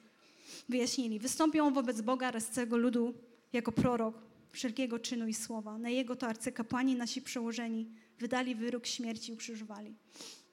wyjaśnili. 0.69 1.19
Wystąpił 1.19 1.65
on 1.65 1.75
wobec 1.75 2.01
Boga 2.01 2.29
oraz 2.29 2.49
całego 2.49 2.77
ludu 2.77 3.15
jako 3.53 3.73
prorok 3.73 4.23
wszelkiego 4.53 4.99
czynu 4.99 5.29
i 5.29 5.35
słowa. 5.35 5.79
Na 5.79 5.89
jego 5.89 6.17
to 6.17 6.27
arcykapłani, 6.27 6.95
nasi 6.95 7.23
przełożeni, 7.23 7.91
wydali 8.19 8.55
wyrok 8.55 8.87
śmierci 8.87 9.31
i 9.31 9.35
ukrzyżowali. 9.35 9.95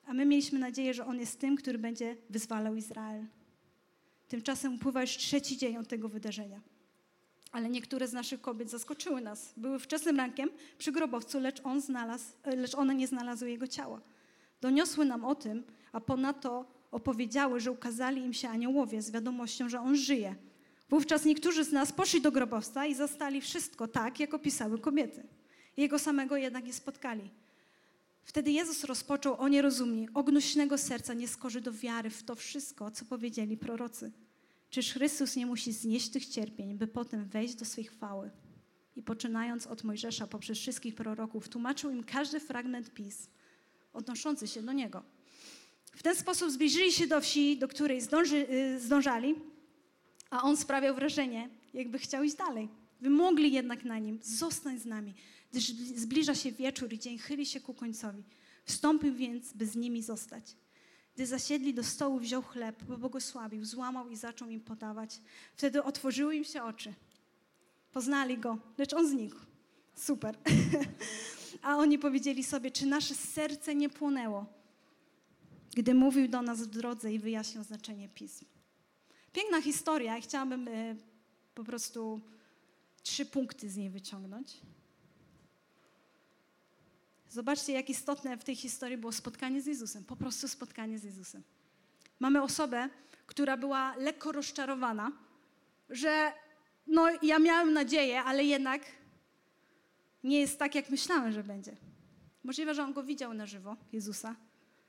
A 0.06 0.14
my 0.14 0.26
mieliśmy 0.26 0.60
nadzieję, 0.60 0.94
że 0.94 1.06
on 1.06 1.20
jest 1.20 1.40
tym, 1.40 1.56
który 1.56 1.78
będzie 1.78 2.18
wyzwalał 2.30 2.76
Izrael. 2.76 3.26
Tymczasem 4.32 4.76
upływa 4.76 5.02
już 5.02 5.18
trzeci 5.18 5.58
dzień 5.58 5.78
od 5.78 5.88
tego 5.88 6.10
wydarzenia. 6.10 6.62
Ale 7.52 7.70
niektóre 7.70 8.08
z 8.08 8.14
naszych 8.14 8.42
kobiet 8.42 8.70
zaskoczyły 8.70 9.22
nas. 9.22 9.54
Były 9.58 9.80
wczesnym 9.80 10.18
rankiem 10.18 10.50
przy 10.78 10.92
grobowcu, 10.92 11.40
lecz, 11.40 11.62
on 11.64 11.82
znalazł, 11.82 12.26
lecz 12.46 12.76
one 12.76 12.96
nie 12.96 13.08
znalazły 13.08 13.52
jego 13.52 13.68
ciała. 13.68 14.02
Doniosły 14.62 15.06
nam 15.06 15.26
o 15.26 15.36
tym, 15.36 15.64
a 15.92 16.02
ponadto 16.02 16.66
opowiedziały, 16.92 17.60
że 17.60 17.72
ukazali 17.72 18.22
im 18.22 18.34
się 18.34 18.50
aniołowie 18.50 19.02
z 19.02 19.12
wiadomością, 19.12 19.70
że 19.70 19.80
on 19.80 19.96
żyje. 19.96 20.36
Wówczas 20.90 21.26
niektórzy 21.26 21.64
z 21.64 21.72
nas 21.72 21.92
poszli 21.92 22.22
do 22.22 22.32
grobowca 22.32 22.86
i 22.86 22.96
zastali 22.96 23.42
wszystko 23.42 23.88
tak, 23.88 24.20
jak 24.20 24.34
opisały 24.34 24.80
kobiety. 24.80 25.24
Jego 25.78 26.00
samego 26.00 26.38
jednak 26.38 26.66
nie 26.66 26.74
spotkali. 26.74 27.30
Wtedy 28.24 28.52
Jezus 28.52 28.84
rozpoczął 28.84 29.36
o 29.38 29.48
nierozumni, 29.48 30.08
ognuśnego 30.14 30.78
serca 30.78 31.14
nie 31.14 31.28
skorzy 31.28 31.62
do 31.62 31.74
wiary 31.74 32.10
w 32.10 32.24
to 32.24 32.36
wszystko, 32.36 32.92
co 32.92 33.06
powiedzieli 33.06 33.58
prorocy. 33.58 34.12
Czyż 34.70 34.94
Chrystus 34.94 35.36
nie 35.36 35.46
musi 35.46 35.72
znieść 35.72 36.10
tych 36.10 36.26
cierpień, 36.26 36.78
by 36.78 36.88
potem 36.88 37.26
wejść 37.26 37.56
do 37.56 37.66
swej 37.66 37.84
chwały? 37.84 38.32
I 38.96 39.04
poczynając 39.04 39.68
od 39.68 39.84
Mojżesza 39.84 40.28
poprzez 40.28 40.58
wszystkich 40.58 40.96
proroków, 40.96 41.50
tłumaczył 41.50 41.92
im 41.92 42.04
każdy 42.04 42.40
fragment 42.40 42.94
PiS 42.94 43.30
odnoszący 43.94 44.48
się 44.48 44.62
do 44.62 44.74
Niego. 44.74 45.04
W 45.96 46.04
ten 46.04 46.16
sposób 46.16 46.52
zbliżyli 46.52 46.92
się 46.92 47.08
do 47.08 47.22
wsi, 47.22 47.58
do 47.58 47.68
której 47.68 48.02
zdąży, 48.02 48.48
y, 48.50 48.80
zdążali, 48.80 49.36
a 50.30 50.44
On 50.44 50.58
sprawiał 50.58 50.96
wrażenie, 50.96 51.50
jakby 51.74 52.00
chciał 52.00 52.24
iść 52.24 52.36
dalej. 52.36 52.70
Wymogli 53.02 53.54
jednak 53.54 53.86
na 53.86 54.00
Nim, 54.00 54.20
zostań 54.22 54.80
z 54.80 54.86
nami, 54.86 55.14
gdyż 55.52 55.70
zbliża 55.96 56.36
się 56.36 56.52
wieczór 56.52 56.94
i 56.94 57.00
dzień 57.00 57.18
chyli 57.18 57.46
się 57.46 57.62
ku 57.62 57.74
końcowi. 57.74 58.24
Wstąpił 58.66 59.16
więc, 59.16 59.54
by 59.54 59.66
z 59.66 59.76
nimi 59.76 60.04
zostać. 60.04 60.56
Gdy 61.16 61.26
zasiedli 61.26 61.74
do 61.74 61.84
stołu, 61.84 62.20
wziął 62.20 62.42
chleb, 62.42 62.84
błogosławił, 62.84 63.66
złamał 63.66 64.10
i 64.10 64.16
zaczął 64.16 64.50
im 64.50 64.62
podawać. 64.62 65.22
Wtedy 65.56 65.84
otworzyły 65.84 66.36
im 66.36 66.44
się 66.44 66.64
oczy. 66.64 66.94
Poznali 67.92 68.38
go, 68.38 68.58
lecz 68.78 68.94
on 68.94 69.08
znikł. 69.08 69.38
Super. 69.96 70.38
A 71.62 71.78
oni 71.78 72.00
powiedzieli 72.00 72.44
sobie, 72.44 72.72
czy 72.72 72.86
nasze 72.86 73.16
serce 73.16 73.76
nie 73.76 73.90
płonęło, 73.90 74.46
gdy 75.76 75.94
mówił 75.94 76.28
do 76.28 76.42
nas 76.42 76.62
w 76.62 76.66
drodze 76.66 77.14
i 77.14 77.20
wyjaśniał 77.20 77.64
znaczenie 77.64 78.10
pism. 78.10 78.46
Piękna 79.34 79.62
historia 79.62 80.18
i 80.18 80.22
chciałabym 80.22 80.68
y, 80.68 80.98
po 81.56 81.64
prostu 81.64 82.22
trzy 83.04 83.26
punkty 83.26 83.70
z 83.70 83.78
niej 83.78 83.90
wyciągnąć. 83.90 84.58
Zobaczcie, 87.32 87.74
jak 87.74 87.90
istotne 87.90 88.38
w 88.38 88.44
tej 88.44 88.56
historii 88.56 88.98
było 88.98 89.12
spotkanie 89.12 89.62
z 89.62 89.66
Jezusem. 89.66 90.04
Po 90.04 90.16
prostu 90.16 90.48
spotkanie 90.48 91.00
z 91.00 91.04
Jezusem. 91.04 91.44
Mamy 92.20 92.42
osobę, 92.42 92.90
która 93.26 93.58
była 93.58 93.96
lekko 93.96 94.32
rozczarowana, 94.32 95.12
że 95.90 96.34
no, 96.88 97.08
ja 97.22 97.40
miałem 97.40 97.74
nadzieję, 97.74 98.24
ale 98.24 98.44
jednak 98.44 98.82
nie 100.24 100.40
jest 100.40 100.60
tak, 100.60 100.76
jak 100.76 100.90
myślałem, 100.90 101.32
że 101.32 101.44
będzie. 101.44 101.78
Możliwe, 102.44 102.76
że 102.76 102.84
on 102.84 102.94
go 102.94 103.04
widział 103.04 103.34
na 103.34 103.46
żywo, 103.46 103.76
Jezusa, 103.94 104.36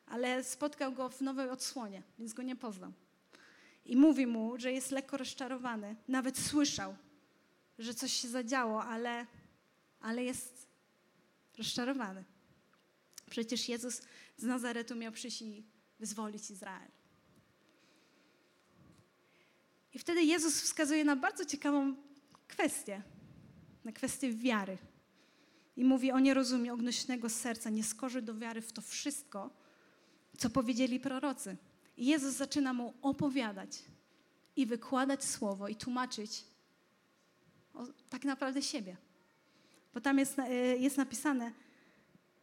ale 0.07 0.44
spotkał 0.44 0.92
go 0.92 1.09
w 1.09 1.20
nowej 1.20 1.50
odsłonie, 1.50 2.02
więc 2.18 2.33
go 2.33 2.42
nie 2.42 2.57
poznał. 2.57 2.92
I 3.85 3.96
mówi 3.96 4.26
mu, 4.26 4.59
że 4.59 4.72
jest 4.72 4.90
lekko 4.90 5.16
rozczarowany. 5.16 5.96
Nawet 6.09 6.38
słyszał, 6.38 6.96
że 7.78 7.94
coś 7.94 8.12
się 8.12 8.28
zadziało, 8.28 8.85
ale, 8.85 9.26
ale 10.00 10.24
jest 10.24 10.66
rozczarowany. 11.59 12.31
Przecież 13.32 13.68
Jezus 13.68 14.02
z 14.36 14.42
Nazaretu 14.42 14.96
miał 14.96 15.12
przyjść 15.12 15.42
i 15.42 15.64
wyzwolić 16.00 16.50
Izrael. 16.50 16.88
I 19.92 19.98
wtedy 19.98 20.22
Jezus 20.22 20.62
wskazuje 20.62 21.04
na 21.04 21.16
bardzo 21.16 21.44
ciekawą 21.44 21.96
kwestię, 22.48 23.02
na 23.84 23.92
kwestię 23.92 24.32
wiary. 24.32 24.78
I 25.76 25.84
mówi 25.84 26.12
o 26.12 26.20
nierozumie 26.20 26.72
ognośnego 26.72 27.28
serca, 27.28 27.70
nie 27.70 27.84
skorzy 27.84 28.22
do 28.22 28.34
wiary 28.34 28.60
w 28.60 28.72
to 28.72 28.82
wszystko, 28.82 29.50
co 30.38 30.50
powiedzieli 30.50 31.00
prorocy. 31.00 31.56
I 31.96 32.06
Jezus 32.06 32.34
zaczyna 32.34 32.72
mu 32.72 32.94
opowiadać 33.02 33.82
i 34.56 34.66
wykładać 34.66 35.24
słowo 35.24 35.68
i 35.68 35.76
tłumaczyć 35.76 36.44
o, 37.74 37.86
tak 38.08 38.24
naprawdę 38.24 38.62
siebie. 38.62 38.96
Bo 39.94 40.00
tam 40.00 40.18
jest, 40.18 40.38
e, 40.38 40.54
jest 40.76 40.96
napisane, 40.96 41.52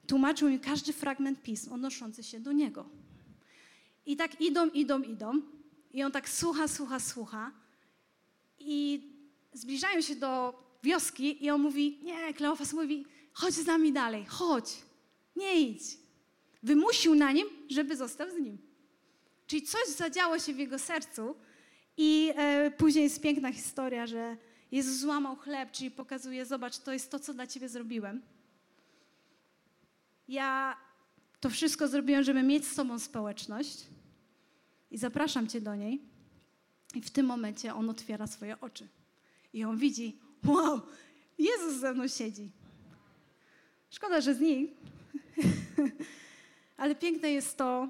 tłumaczył 0.09 0.49
mi 0.49 0.59
każdy 0.59 0.93
fragment 0.93 1.43
pism 1.43 1.73
odnoszący 1.73 2.23
się 2.23 2.39
do 2.39 2.51
niego. 2.51 2.89
I 4.05 4.15
tak 4.15 4.41
idą, 4.41 4.69
idą, 4.69 5.01
idą. 5.01 5.41
I 5.91 6.03
on 6.03 6.11
tak 6.11 6.29
słucha, 6.29 6.67
słucha, 6.67 6.99
słucha. 6.99 7.51
I 8.59 9.01
zbliżają 9.53 10.01
się 10.01 10.15
do 10.15 10.53
wioski 10.83 11.45
i 11.45 11.49
on 11.49 11.61
mówi, 11.61 11.99
nie, 12.03 12.33
Kleofas 12.33 12.73
mówi, 12.73 13.05
chodź 13.33 13.53
z 13.53 13.65
nami 13.65 13.93
dalej, 13.93 14.25
chodź, 14.25 14.69
nie 15.35 15.61
idź. 15.61 15.83
Wymusił 16.63 17.15
na 17.15 17.31
nim, 17.31 17.47
żeby 17.69 17.95
został 17.95 18.31
z 18.31 18.39
nim. 18.39 18.57
Czyli 19.47 19.61
coś 19.61 19.87
zadziało 19.87 20.39
się 20.39 20.53
w 20.53 20.59
jego 20.59 20.79
sercu 20.79 21.35
i 21.97 22.31
e, 22.35 22.71
później 22.71 23.03
jest 23.03 23.21
piękna 23.21 23.51
historia, 23.51 24.07
że 24.07 24.37
Jezus 24.71 24.95
złamał 24.95 25.35
chleb, 25.35 25.71
czyli 25.71 25.91
pokazuje, 25.91 26.45
zobacz, 26.45 26.77
to 26.77 26.93
jest 26.93 27.11
to, 27.11 27.19
co 27.19 27.33
dla 27.33 27.47
ciebie 27.47 27.69
zrobiłem. 27.69 28.21
Ja 30.29 30.77
to 31.39 31.49
wszystko 31.49 31.87
zrobiłem, 31.87 32.23
żeby 32.23 32.43
mieć 32.43 32.67
z 32.67 32.75
Tobą 32.75 32.99
społeczność 32.99 33.87
i 34.91 34.97
zapraszam 34.97 35.47
Cię 35.47 35.61
do 35.61 35.75
niej. 35.75 36.01
I 36.95 37.01
w 37.01 37.09
tym 37.09 37.25
momencie 37.25 37.73
on 37.73 37.89
otwiera 37.89 38.27
swoje 38.27 38.61
oczy. 38.61 38.87
I 39.53 39.63
on 39.63 39.77
widzi, 39.77 40.19
wow, 40.45 40.81
Jezus 41.37 41.79
ze 41.79 41.93
mną 41.93 42.07
siedzi. 42.07 42.51
Szkoda, 43.89 44.21
że 44.21 44.35
znikł. 44.35 44.73
Ale 46.77 46.95
piękne 46.95 47.31
jest 47.31 47.57
to, 47.57 47.89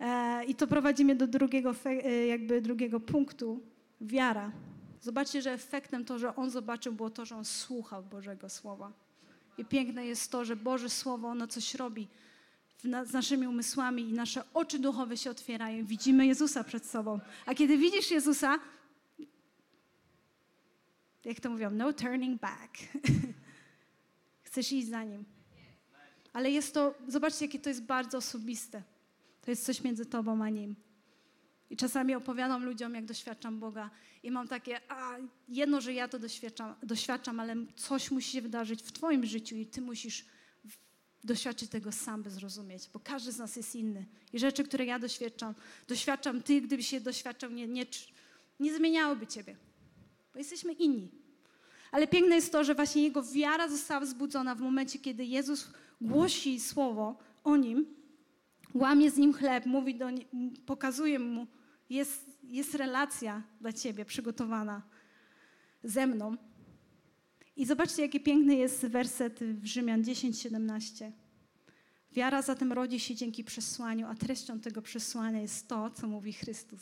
e, 0.00 0.44
i 0.44 0.54
to 0.54 0.66
prowadzi 0.66 1.04
mnie 1.04 1.14
do 1.14 1.26
drugiego, 1.26 1.74
e, 1.84 2.26
jakby 2.26 2.60
drugiego 2.60 3.00
punktu, 3.00 3.60
wiara. 4.00 4.52
Zobaczcie, 5.00 5.42
że 5.42 5.52
efektem 5.52 6.04
to, 6.04 6.18
że 6.18 6.36
on 6.36 6.50
zobaczył, 6.50 6.92
było 6.92 7.10
to, 7.10 7.24
że 7.24 7.36
on 7.36 7.44
słuchał 7.44 8.02
Bożego 8.02 8.48
Słowa. 8.48 8.92
I 9.58 9.64
piękne 9.64 10.06
jest 10.06 10.30
to, 10.30 10.44
że 10.44 10.56
Boże 10.56 10.90
Słowo, 10.90 11.28
ono 11.28 11.46
coś 11.46 11.74
robi 11.74 12.08
z 12.82 13.12
naszymi 13.12 13.46
umysłami 13.46 14.02
i 14.02 14.12
nasze 14.12 14.42
oczy 14.54 14.78
duchowe 14.78 15.16
się 15.16 15.30
otwierają. 15.30 15.84
Widzimy 15.84 16.26
Jezusa 16.26 16.64
przed 16.64 16.86
sobą. 16.86 17.20
A 17.46 17.54
kiedy 17.54 17.78
widzisz 17.78 18.10
Jezusa, 18.10 18.58
jak 21.24 21.40
to 21.40 21.50
mówią, 21.50 21.70
no 21.70 21.92
turning 21.92 22.40
back. 22.40 22.78
Chcesz 24.42 24.72
iść 24.72 24.88
za 24.88 25.04
Nim. 25.04 25.24
Ale 26.32 26.50
jest 26.50 26.74
to, 26.74 26.94
zobaczcie, 27.08 27.44
jakie 27.44 27.58
to 27.58 27.68
jest 27.68 27.82
bardzo 27.82 28.18
osobiste. 28.18 28.82
To 29.42 29.50
jest 29.50 29.64
coś 29.64 29.84
między 29.84 30.06
Tobą 30.06 30.44
a 30.44 30.48
Nim. 30.48 30.76
I 31.70 31.76
czasami 31.76 32.14
opowiadam 32.14 32.64
ludziom, 32.64 32.94
jak 32.94 33.04
doświadczam 33.04 33.60
Boga 33.60 33.90
i 34.22 34.30
mam 34.30 34.48
takie, 34.48 34.80
a 34.88 35.16
jedno, 35.48 35.80
że 35.80 35.94
ja 35.94 36.08
to 36.08 36.18
doświadczam, 36.18 36.74
doświadczam, 36.82 37.40
ale 37.40 37.56
coś 37.76 38.10
musi 38.10 38.30
się 38.30 38.42
wydarzyć 38.42 38.82
w 38.82 38.92
Twoim 38.92 39.26
życiu 39.26 39.56
i 39.56 39.66
Ty 39.66 39.80
musisz 39.80 40.24
doświadczyć 41.24 41.70
tego 41.70 41.92
sam, 41.92 42.22
by 42.22 42.30
zrozumieć, 42.30 42.88
bo 42.92 43.00
każdy 43.00 43.32
z 43.32 43.38
nas 43.38 43.56
jest 43.56 43.74
inny. 43.74 44.06
I 44.32 44.38
rzeczy, 44.38 44.64
które 44.64 44.84
ja 44.84 44.98
doświadczam, 44.98 45.54
doświadczam 45.88 46.42
Ty, 46.42 46.60
gdybyś 46.60 46.92
je 46.92 47.00
doświadczał, 47.00 47.50
nie, 47.50 47.68
nie, 47.68 47.86
nie 48.60 48.74
zmieniałyby 48.74 49.26
Ciebie, 49.26 49.56
bo 50.32 50.38
jesteśmy 50.38 50.72
inni. 50.72 51.08
Ale 51.92 52.06
piękne 52.06 52.34
jest 52.34 52.52
to, 52.52 52.64
że 52.64 52.74
właśnie 52.74 53.02
jego 53.02 53.22
wiara 53.22 53.68
została 53.68 54.00
wzbudzona 54.00 54.54
w 54.54 54.60
momencie, 54.60 54.98
kiedy 54.98 55.24
Jezus 55.24 55.70
głosi 56.00 56.60
słowo 56.60 57.18
o 57.44 57.56
nim, 57.56 57.86
łamie 58.74 59.10
z 59.10 59.16
nim 59.16 59.32
chleb, 59.32 59.66
mówi 59.66 59.94
do 59.94 60.10
nie, 60.10 60.24
pokazuje 60.66 61.18
mu, 61.18 61.46
jest, 61.90 62.26
jest 62.42 62.74
relacja 62.74 63.42
dla 63.60 63.72
ciebie 63.72 64.04
przygotowana 64.04 64.82
ze 65.84 66.06
mną. 66.06 66.36
I 67.56 67.66
zobaczcie, 67.66 68.02
jaki 68.02 68.20
piękny 68.20 68.56
jest 68.56 68.86
werset 68.86 69.40
w 69.40 69.64
Rzymian 69.64 70.02
10:17. 70.02 71.12
Wiara 72.12 72.42
zatem 72.42 72.72
rodzi 72.72 73.00
się 73.00 73.14
dzięki 73.14 73.44
przesłaniu, 73.44 74.06
a 74.06 74.14
treścią 74.14 74.60
tego 74.60 74.82
przesłania 74.82 75.40
jest 75.40 75.68
to, 75.68 75.90
co 75.90 76.08
mówi 76.08 76.32
Chrystus. 76.32 76.80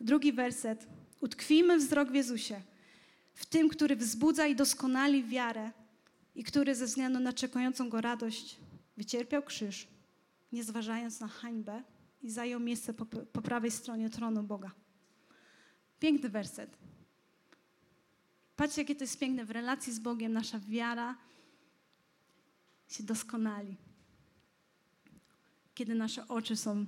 Drugi 0.00 0.32
werset. 0.32 0.86
Utkwijmy 1.20 1.78
wzrok 1.78 2.10
w 2.10 2.14
Jezusie, 2.14 2.60
w 3.34 3.46
tym, 3.46 3.68
który 3.68 3.96
wzbudza 3.96 4.46
i 4.46 4.56
doskonali 4.56 5.24
wiarę 5.24 5.70
i 6.34 6.44
który 6.44 6.74
ze 6.74 6.86
względu 6.86 7.20
na 7.20 7.32
czekającą 7.32 7.88
go 7.88 8.00
radość 8.00 8.56
wycierpiał 8.96 9.42
krzyż, 9.42 9.88
nie 10.52 10.64
zważając 10.64 11.20
na 11.20 11.28
hańbę 11.28 11.82
i 12.22 12.30
zajął 12.30 12.60
miejsce 12.60 12.94
po, 12.94 13.06
po 13.06 13.42
prawej 13.42 13.70
stronie 13.70 14.10
tronu 14.10 14.42
Boga. 14.42 14.70
Piękny 15.98 16.28
werset. 16.28 16.78
Patrzcie, 18.56 18.82
jakie 18.82 18.94
to 18.94 19.04
jest 19.04 19.18
piękne. 19.18 19.44
W 19.44 19.50
relacji 19.50 19.92
z 19.92 19.98
Bogiem 19.98 20.32
nasza 20.32 20.58
wiara 20.58 21.16
się 22.88 23.02
doskonali. 23.02 23.76
Kiedy 25.74 25.94
nasze 25.94 26.28
oczy 26.28 26.56
są 26.56 26.86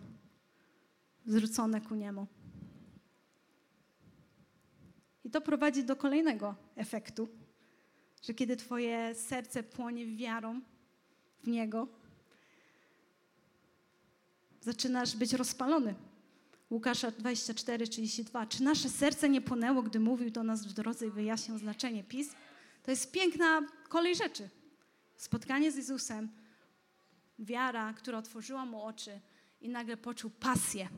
zwrócone 1.27 1.81
ku 1.81 1.95
Niemu. 1.95 2.27
I 5.25 5.31
to 5.31 5.41
prowadzi 5.41 5.85
do 5.85 5.97
kolejnego 5.97 6.55
efektu, 6.77 7.29
że 8.23 8.35
kiedy 8.35 8.57
Twoje 8.57 9.15
serce 9.15 9.63
płonie 9.63 10.07
wiarą 10.17 10.61
w 11.43 11.49
Niego, 11.49 11.89
zaczynasz 14.69 15.17
być 15.17 15.33
rozpalony. 15.33 15.95
Łukasza 16.71 17.11
24, 17.11 17.89
32. 17.89 18.47
Czy 18.47 18.63
nasze 18.63 18.89
serce 18.89 19.29
nie 19.29 19.41
płonęło, 19.41 19.83
gdy 19.83 20.01
mówił 20.01 20.31
do 20.31 20.43
nas 20.43 20.67
w 20.67 20.73
drodze 20.73 21.07
i 21.07 21.11
wyjaśniał 21.11 21.59
znaczenie 21.59 22.05
pism? 22.05 22.35
To 22.83 22.91
jest 22.91 23.13
piękna 23.13 23.63
kolej 23.89 24.17
rzeczy. 24.17 24.49
Spotkanie 25.17 25.73
z 25.73 25.77
Jezusem, 25.77 26.29
wiara, 27.39 27.93
która 27.93 28.19
otworzyła 28.19 28.65
mu 28.65 28.83
oczy 28.83 29.21
i 29.61 29.69
nagle 29.69 29.97
poczuł 29.97 30.31
pasję. 30.31 30.89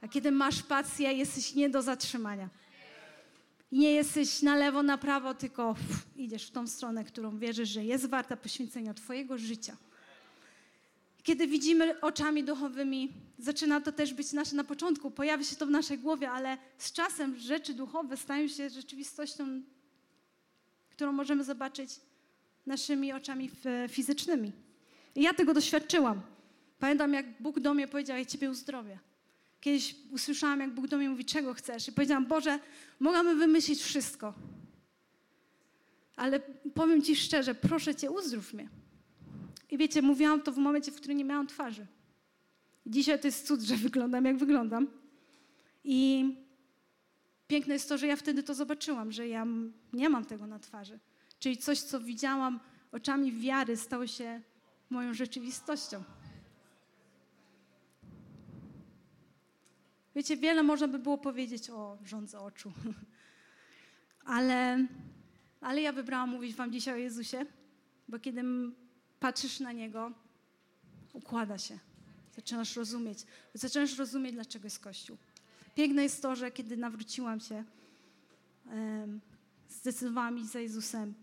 A 0.00 0.08
kiedy 0.08 0.30
masz 0.30 0.62
pasję, 0.62 1.12
jesteś 1.12 1.54
nie 1.54 1.70
do 1.70 1.82
zatrzymania. 1.82 2.48
I 3.70 3.78
nie 3.78 3.92
jesteś 3.92 4.42
na 4.42 4.56
lewo, 4.56 4.82
na 4.82 4.98
prawo, 4.98 5.34
tylko 5.34 5.70
uff, 5.70 6.06
idziesz 6.16 6.46
w 6.46 6.50
tą 6.50 6.66
stronę, 6.66 7.04
którą 7.04 7.38
wierzysz, 7.38 7.68
że 7.68 7.84
jest 7.84 8.06
warta 8.06 8.36
poświęcenia 8.36 8.94
Twojego 8.94 9.38
życia. 9.38 9.76
Kiedy 11.22 11.46
widzimy 11.46 12.00
oczami 12.00 12.44
duchowymi, 12.44 13.12
zaczyna 13.38 13.80
to 13.80 13.92
też 13.92 14.14
być 14.14 14.32
nasze 14.32 14.56
na 14.56 14.64
początku, 14.64 15.10
pojawia 15.10 15.44
się 15.44 15.56
to 15.56 15.66
w 15.66 15.70
naszej 15.70 15.98
głowie, 15.98 16.30
ale 16.30 16.58
z 16.78 16.92
czasem 16.92 17.38
rzeczy 17.38 17.74
duchowe 17.74 18.16
stają 18.16 18.48
się 18.48 18.70
rzeczywistością, 18.70 19.62
którą 20.90 21.12
możemy 21.12 21.44
zobaczyć 21.44 21.90
naszymi 22.66 23.12
oczami 23.12 23.50
fizycznymi. 23.88 24.52
I 25.14 25.22
ja 25.22 25.34
tego 25.34 25.54
doświadczyłam. 25.54 26.20
Pamiętam, 26.78 27.12
jak 27.12 27.42
Bóg 27.42 27.60
do 27.60 27.74
mnie 27.74 27.88
powiedział, 27.88 28.16
ja 28.18 28.24
Ciebie 28.24 28.50
uzdrowię. 28.50 28.98
Kiedyś 29.60 29.96
usłyszałam, 30.10 30.60
jak 30.60 30.74
Bóg 30.74 30.86
do 30.86 30.96
mnie 30.96 31.10
mówi, 31.10 31.24
czego 31.24 31.54
chcesz. 31.54 31.88
I 31.88 31.92
powiedziałam, 31.92 32.26
Boże, 32.26 32.58
mogłabym 33.00 33.38
wymyślić 33.38 33.82
wszystko. 33.82 34.34
Ale 36.16 36.40
powiem 36.74 37.02
Ci 37.02 37.16
szczerze, 37.16 37.54
proszę 37.54 37.94
Cię, 37.94 38.10
uzdrów 38.10 38.54
mnie. 38.54 38.68
I 39.70 39.78
wiecie, 39.78 40.02
mówiłam 40.02 40.42
to 40.42 40.52
w 40.52 40.58
momencie, 40.58 40.92
w 40.92 40.96
którym 40.96 41.18
nie 41.18 41.24
miałam 41.24 41.46
twarzy. 41.46 41.86
Dzisiaj 42.86 43.20
to 43.20 43.26
jest 43.28 43.46
cud, 43.46 43.60
że 43.60 43.76
wyglądam, 43.76 44.24
jak 44.24 44.36
wyglądam. 44.36 44.86
I 45.84 46.24
piękne 47.48 47.74
jest 47.74 47.88
to, 47.88 47.98
że 47.98 48.06
ja 48.06 48.16
wtedy 48.16 48.42
to 48.42 48.54
zobaczyłam, 48.54 49.12
że 49.12 49.28
ja 49.28 49.46
nie 49.92 50.08
mam 50.08 50.24
tego 50.24 50.46
na 50.46 50.58
twarzy. 50.58 50.98
Czyli 51.38 51.56
coś, 51.56 51.80
co 51.80 52.00
widziałam 52.00 52.60
oczami 52.92 53.32
wiary, 53.32 53.76
stało 53.76 54.06
się 54.06 54.40
moją 54.90 55.14
rzeczywistością. 55.14 56.02
Wiecie, 60.14 60.36
wiele 60.36 60.62
można 60.62 60.88
by 60.88 60.98
było 60.98 61.18
powiedzieć 61.18 61.70
o 61.70 61.98
rządze 62.04 62.40
oczu, 62.40 62.72
ale, 64.24 64.86
ale 65.60 65.82
ja 65.82 65.92
wybrałam 65.92 66.30
mówić 66.30 66.54
Wam 66.54 66.72
dzisiaj 66.72 66.94
o 66.94 66.96
Jezusie, 66.96 67.46
bo 68.08 68.18
kiedy 68.18 68.42
patrzysz 69.20 69.60
na 69.60 69.72
Niego, 69.72 70.12
układa 71.12 71.58
się. 71.58 71.78
Zaczynasz 72.36 72.76
rozumieć. 72.76 73.18
Zaczynasz 73.54 73.98
rozumieć, 73.98 74.32
dlaczego 74.32 74.66
jest 74.66 74.78
Kościół. 74.78 75.16
Piękne 75.74 76.02
jest 76.02 76.22
to, 76.22 76.36
że 76.36 76.50
kiedy 76.50 76.76
nawróciłam 76.76 77.40
się, 77.40 77.64
zdecydowałam 79.68 80.38
iść 80.38 80.50
za 80.50 80.60
Jezusem, 80.60 81.14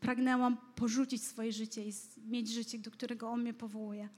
pragnęłam 0.00 0.56
porzucić 0.76 1.22
swoje 1.22 1.52
życie 1.52 1.88
i 1.88 1.92
mieć 2.26 2.48
życie, 2.48 2.78
do 2.78 2.90
którego 2.90 3.30
On 3.30 3.40
mnie 3.40 3.54
powołuje. 3.54 4.08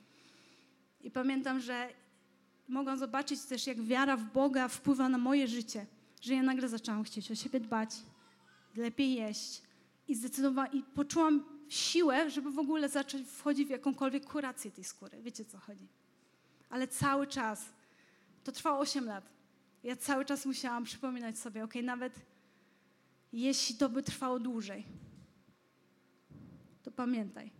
I 1.00 1.10
pamiętam, 1.10 1.60
że 1.60 1.88
mogłam 2.68 2.98
zobaczyć 2.98 3.42
też, 3.42 3.66
jak 3.66 3.82
wiara 3.82 4.16
w 4.16 4.32
Boga 4.32 4.68
wpływa 4.68 5.08
na 5.08 5.18
moje 5.18 5.48
życie, 5.48 5.86
że 6.20 6.34
ja 6.34 6.42
nagle 6.42 6.68
zaczęłam 6.68 7.04
chcieć 7.04 7.30
o 7.30 7.34
siebie 7.34 7.60
dbać, 7.60 7.90
lepiej 8.76 9.14
jeść 9.14 9.62
i 10.08 10.14
zdecydowałam, 10.14 10.72
i 10.72 10.82
poczułam 10.82 11.53
siłę, 11.68 12.30
żeby 12.30 12.50
w 12.50 12.58
ogóle 12.58 12.88
zacząć 12.88 13.28
wchodzić 13.28 13.66
w 13.66 13.70
jakąkolwiek 13.70 14.26
kurację 14.26 14.70
tej 14.70 14.84
skóry. 14.84 15.22
Wiecie, 15.22 15.44
co 15.44 15.58
chodzi. 15.58 15.88
Ale 16.70 16.88
cały 16.88 17.26
czas, 17.26 17.64
to 18.44 18.52
trwało 18.52 18.78
8 18.78 19.04
lat, 19.04 19.24
ja 19.84 19.96
cały 19.96 20.24
czas 20.24 20.46
musiałam 20.46 20.84
przypominać 20.84 21.38
sobie, 21.38 21.64
ok, 21.64 21.74
nawet 21.82 22.20
jeśli 23.32 23.74
to 23.74 23.88
by 23.88 24.02
trwało 24.02 24.38
dłużej, 24.38 24.84
to 26.82 26.90
pamiętaj, 26.90 27.50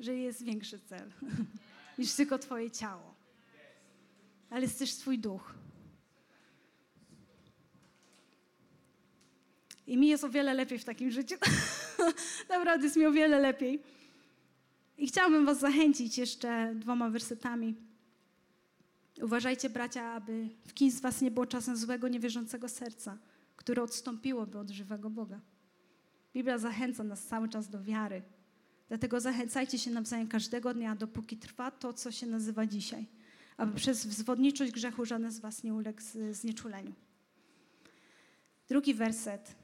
że 0.00 0.14
jest 0.14 0.42
większy 0.42 0.78
cel 0.78 1.12
niż 1.98 2.12
tylko 2.14 2.38
Twoje 2.38 2.70
ciało. 2.70 3.14
Ale 4.50 4.60
jest 4.62 4.78
też 4.78 4.94
Twój 4.94 5.18
duch. 5.18 5.54
I 9.86 9.96
mi 9.96 10.08
jest 10.08 10.24
o 10.24 10.28
wiele 10.28 10.54
lepiej 10.54 10.78
w 10.78 10.84
takim 10.84 11.10
życiu. 11.10 11.36
Naprawdę 12.48 12.84
jest 12.84 12.96
mi 12.96 13.06
o 13.06 13.12
wiele 13.12 13.38
lepiej. 13.38 13.82
I 14.98 15.06
chciałabym 15.06 15.46
Was 15.46 15.60
zachęcić 15.60 16.18
jeszcze 16.18 16.74
dwoma 16.74 17.10
wersetami. 17.10 17.74
Uważajcie, 19.22 19.70
bracia, 19.70 20.12
aby 20.12 20.48
w 20.66 20.74
kimś 20.74 20.92
z 20.92 21.00
Was 21.00 21.20
nie 21.20 21.30
było 21.30 21.46
czasem 21.46 21.76
złego, 21.76 22.08
niewierzącego 22.08 22.68
serca, 22.68 23.18
które 23.56 23.82
odstąpiłoby 23.82 24.58
od 24.58 24.70
żywego 24.70 25.10
Boga. 25.10 25.40
Biblia 26.34 26.58
zachęca 26.58 27.04
nas 27.04 27.26
cały 27.26 27.48
czas 27.48 27.68
do 27.68 27.82
wiary. 27.82 28.22
Dlatego 28.88 29.20
zachęcajcie 29.20 29.78
się 29.78 29.90
nawzajem 29.90 30.28
każdego 30.28 30.74
dnia, 30.74 30.96
dopóki 30.96 31.36
trwa 31.36 31.70
to, 31.70 31.92
co 31.92 32.12
się 32.12 32.26
nazywa 32.26 32.66
dzisiaj, 32.66 33.06
aby 33.56 33.76
przez 33.76 34.06
wzwodniczość 34.06 34.72
grzechu 34.72 35.04
żaden 35.04 35.30
z 35.30 35.38
Was 35.38 35.62
nie 35.62 35.74
uległ 35.74 36.00
znieczuleniu. 36.30 36.92
Drugi 38.68 38.94
werset. 38.94 39.61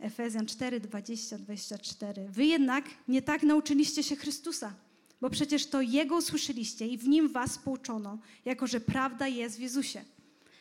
Efezjan 0.00 0.46
4, 0.46 0.80
20, 0.80 1.38
24. 1.38 2.28
Wy 2.28 2.44
jednak 2.44 2.84
nie 3.08 3.22
tak 3.22 3.42
nauczyliście 3.42 4.02
się 4.02 4.16
Chrystusa, 4.16 4.74
bo 5.20 5.30
przecież 5.30 5.66
to 5.66 5.80
Jego 5.80 6.16
usłyszeliście 6.16 6.86
i 6.86 6.98
w 6.98 7.08
Nim 7.08 7.32
was 7.32 7.58
pouczono, 7.58 8.18
jako 8.44 8.66
że 8.66 8.80
prawda 8.80 9.28
jest 9.28 9.56
w 9.56 9.60
Jezusie. 9.60 10.04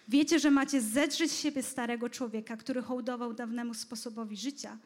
Wiecie, 0.07 0.39
że 0.39 0.51
macie 0.51 0.81
zedrzeć 0.81 1.31
siebie 1.31 1.63
starego 1.63 2.09
człowieka, 2.09 2.57
który 2.57 2.81
hołdował 2.81 3.33
dawnemu 3.33 3.73
sposobowi 3.73 4.37
życia 4.37 4.77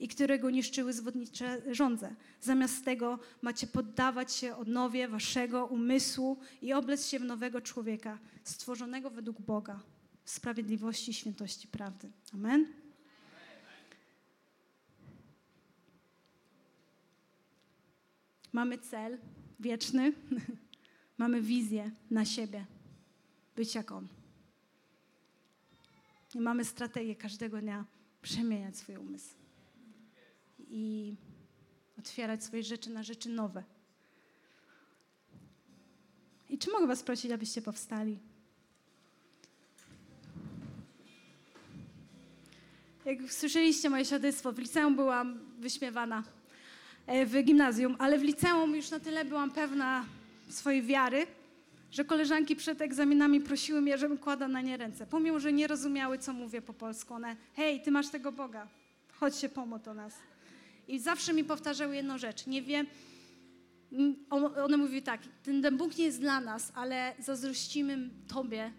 i 0.00 0.08
którego 0.08 0.50
niszczyły 0.50 0.92
zwodnicze 0.92 1.62
żądze. 1.74 2.14
Zamiast 2.40 2.84
tego 2.84 3.18
macie 3.42 3.66
poddawać 3.66 4.32
się 4.32 4.56
odnowie 4.56 5.08
waszego 5.08 5.66
umysłu 5.66 6.38
i 6.62 6.72
oblec 6.72 7.06
się 7.06 7.18
w 7.18 7.24
nowego 7.24 7.60
człowieka, 7.60 8.18
stworzonego 8.44 9.10
według 9.10 9.40
Boga, 9.40 9.80
w 10.24 10.30
sprawiedliwości 10.30 11.14
świętości 11.14 11.68
prawdy. 11.68 12.10
Amen. 12.34 12.66
Mamy 18.52 18.78
cel 18.78 19.18
wieczny, 19.60 20.12
mamy 21.18 21.42
wizję 21.42 21.90
na 22.10 22.24
siebie, 22.24 22.66
być 23.56 23.74
jak 23.74 23.92
On. 23.92 24.08
I 26.34 26.40
mamy 26.40 26.64
strategię 26.64 27.16
każdego 27.16 27.60
dnia 27.60 27.84
przemieniać 28.22 28.76
swój 28.76 28.96
umysł 28.96 29.34
i 30.58 31.16
otwierać 31.98 32.44
swoje 32.44 32.62
rzeczy 32.62 32.90
na 32.90 33.02
rzeczy 33.02 33.28
nowe. 33.28 33.64
I 36.48 36.58
czy 36.58 36.70
mogę 36.70 36.86
Was 36.86 37.02
prosić, 37.02 37.30
abyście 37.30 37.62
powstali? 37.62 38.18
Jak 43.04 43.32
słyszeliście 43.32 43.90
moje 43.90 44.04
świadectwo, 44.04 44.52
w 44.52 44.58
liceum 44.58 44.96
byłam 44.96 45.38
wyśmiewana 45.58 46.24
w 47.26 47.42
gimnazjum, 47.44 47.96
ale 47.98 48.18
w 48.18 48.22
liceum 48.22 48.76
już 48.76 48.90
na 48.90 49.00
tyle 49.00 49.24
byłam 49.24 49.50
pewna 49.50 50.04
swojej 50.48 50.82
wiary, 50.82 51.26
że 51.90 52.04
koleżanki 52.04 52.56
przed 52.56 52.80
egzaminami 52.80 53.40
prosiły 53.40 53.80
mnie, 53.80 53.98
żebym 53.98 54.18
kładła 54.18 54.48
na 54.48 54.60
nie 54.60 54.76
ręce. 54.76 55.06
Pomimo, 55.06 55.40
że 55.40 55.52
nie 55.52 55.66
rozumiały, 55.66 56.18
co 56.18 56.32
mówię 56.32 56.62
po 56.62 56.72
polsku. 56.72 57.14
One, 57.14 57.36
hej, 57.56 57.82
ty 57.82 57.90
masz 57.90 58.08
tego 58.08 58.32
Boga, 58.32 58.68
chodź 59.12 59.36
się 59.36 59.48
pomóc 59.48 59.88
o 59.88 59.94
nas. 59.94 60.14
I 60.88 60.98
zawsze 60.98 61.32
mi 61.32 61.44
powtarzały 61.44 61.96
jedną 61.96 62.18
rzecz. 62.18 62.46
Nie 62.46 62.62
wiem, 62.62 62.86
one 64.56 64.76
mówiły 64.76 65.02
tak, 65.02 65.20
ten 65.42 65.76
Bóg 65.76 65.98
nie 65.98 66.04
jest 66.04 66.20
dla 66.20 66.40
nas, 66.40 66.72
ale 66.74 67.14
zazdrościmy 67.18 68.10
Tobie 68.28 68.72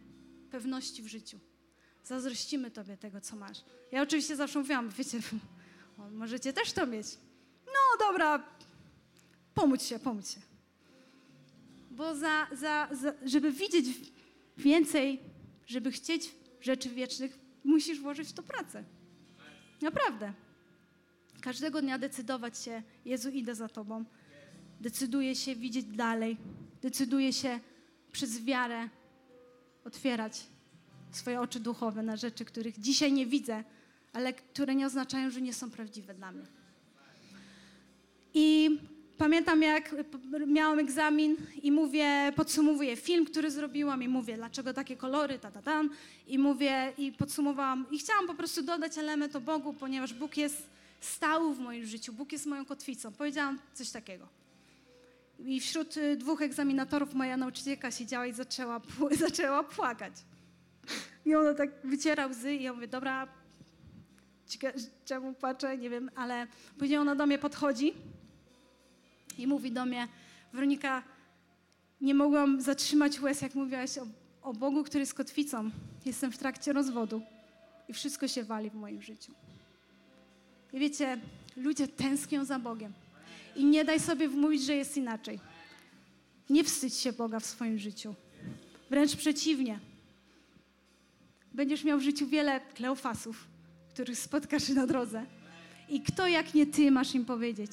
pewności 0.52 1.04
w 1.04 1.08
życiu. 1.08 1.40
Zazdrościmy 2.04 2.72
Tobie 2.72 2.98
tego, 2.98 3.22
co 3.22 3.36
masz. 3.36 3.58
Ja 3.92 4.02
oczywiście 4.02 4.36
zawsze 4.36 4.60
mówiłam, 4.60 4.90
wiecie, 4.90 5.20
możecie 6.12 6.54
też 6.54 6.72
to 6.72 6.88
mieć. 6.88 7.08
Dobra, 8.00 8.44
pomóż 9.54 9.82
się, 9.82 10.00
pomóż 10.00 10.28
się. 10.28 10.40
Bo 11.92 12.16
za, 12.16 12.48
za, 12.52 12.88
za, 12.92 13.14
żeby 13.26 13.52
widzieć 13.52 13.88
więcej, 14.58 15.20
żeby 15.68 15.92
chcieć 15.92 16.36
rzeczy 16.62 16.90
wiecznych, 16.90 17.40
musisz 17.64 18.00
włożyć 18.00 18.30
w 18.30 18.34
to 18.34 18.44
pracę. 18.44 18.84
Naprawdę. 19.82 20.34
Każdego 21.42 21.82
dnia 21.82 21.98
decydować 21.98 22.60
się, 22.60 22.84
Jezu, 23.06 23.30
idę 23.30 23.56
za 23.56 23.68
Tobą. 23.68 24.06
Decyduję 24.82 25.36
się 25.36 25.56
widzieć 25.56 25.86
dalej. 25.86 26.38
Decyduję 26.82 27.34
się 27.34 27.60
przez 28.12 28.44
wiarę 28.44 28.90
otwierać 29.86 30.48
swoje 31.12 31.42
oczy 31.42 31.60
duchowe 31.60 32.04
na 32.04 32.16
rzeczy, 32.16 32.46
których 32.46 32.80
dzisiaj 32.80 33.14
nie 33.14 33.26
widzę, 33.26 33.64
ale 34.14 34.34
które 34.34 34.76
nie 34.76 34.86
oznaczają, 34.86 35.30
że 35.30 35.42
nie 35.42 35.54
są 35.54 35.72
prawdziwe 35.72 36.14
dla 36.14 36.32
mnie. 36.32 36.46
I 38.34 38.78
pamiętam, 39.18 39.62
jak 39.62 39.96
miałam 40.48 40.80
egzamin 40.80 41.36
i 41.64 41.72
mówię, 41.72 42.34
podsumowuję 42.36 42.96
film, 42.96 43.26
który 43.26 43.52
zrobiłam 43.52 44.04
i 44.04 44.08
mówię, 44.08 44.36
dlaczego 44.36 44.74
takie 44.74 44.98
kolory, 44.98 45.40
ta, 45.40 45.52
ta, 45.52 45.62
tam. 45.62 45.90
I 46.28 46.40
mówię, 46.40 46.94
i 46.98 47.12
podsumowałam. 47.12 47.86
I 47.92 48.00
chciałam 48.00 48.28
po 48.28 48.34
prostu 48.34 48.64
dodać 48.64 48.98
element 48.98 49.36
o 49.36 49.42
Bogu, 49.42 49.74
ponieważ 49.74 50.14
Bóg 50.14 50.38
jest 50.38 50.70
stały 51.00 51.56
w 51.56 51.60
moim 51.60 51.86
życiu. 51.86 52.14
Bóg 52.14 52.32
jest 52.32 52.46
moją 52.46 52.66
kotwicą. 52.66 53.12
Powiedziałam 53.12 53.60
coś 53.74 53.90
takiego. 53.90 54.28
I 55.40 55.60
wśród 55.60 55.98
y, 55.98 56.18
dwóch 56.18 56.42
egzaminatorów 56.42 57.14
moja 57.14 57.38
nauczycielka 57.38 57.92
siedziała 57.92 58.28
i 58.28 58.34
zaczęła, 58.34 58.82
zaczęła 59.28 59.64
płakać. 59.64 60.14
I 61.26 61.36
ona 61.36 61.54
tak 61.54 61.70
wyciera 61.84 62.28
łzy 62.28 62.54
i 62.54 62.64
ja 62.64 62.74
mówię, 62.74 62.88
dobra, 62.88 63.28
czemu 65.06 65.34
płaczę, 65.34 65.78
nie 65.78 65.90
wiem, 65.90 66.12
ale 66.16 66.48
później 66.78 67.00
ona 67.00 67.16
do 67.16 67.26
mnie 67.26 67.40
podchodzi 67.40 67.94
i 69.40 69.48
mówi 69.48 69.72
do 69.72 69.86
mnie, 69.86 70.08
Weronika, 70.54 71.04
nie 72.02 72.14
mogłam 72.14 72.62
zatrzymać 72.62 73.20
łez, 73.20 73.42
jak 73.42 73.56
mówiłaś 73.56 73.98
o, 73.98 74.08
o 74.42 74.54
Bogu, 74.54 74.84
który 74.84 75.00
jest 75.00 75.14
kotwicą. 75.14 75.70
Jestem 76.06 76.32
w 76.32 76.38
trakcie 76.38 76.74
rozwodu 76.74 77.22
i 77.90 77.94
wszystko 77.94 78.28
się 78.28 78.44
wali 78.44 78.70
w 78.70 78.76
moim 78.76 79.02
życiu. 79.02 79.32
I 80.74 80.80
wiecie, 80.80 81.20
ludzie 81.58 81.88
tęsknią 81.88 82.46
za 82.46 82.60
Bogiem. 82.60 82.94
I 83.56 83.66
nie 83.66 83.86
daj 83.86 84.00
sobie 84.00 84.30
wmówić, 84.30 84.64
że 84.64 84.76
jest 84.76 84.98
inaczej. 84.98 85.40
Nie 86.50 86.64
wstydź 86.64 86.94
się 86.94 87.14
Boga 87.14 87.40
w 87.40 87.46
swoim 87.46 87.80
życiu. 87.80 88.16
Wręcz 88.90 89.16
przeciwnie. 89.16 89.80
Będziesz 91.54 91.84
miał 91.84 92.00
w 92.00 92.02
życiu 92.02 92.28
wiele 92.28 92.60
kleofasów, 92.60 93.48
których 93.94 94.20
spotkasz 94.20 94.70
na 94.70 94.88
drodze. 94.88 95.26
I 95.90 96.02
kto 96.02 96.28
jak 96.28 96.54
nie 96.54 96.66
ty 96.66 96.92
masz 96.92 97.16
im 97.16 97.26
powiedzieć, 97.26 97.72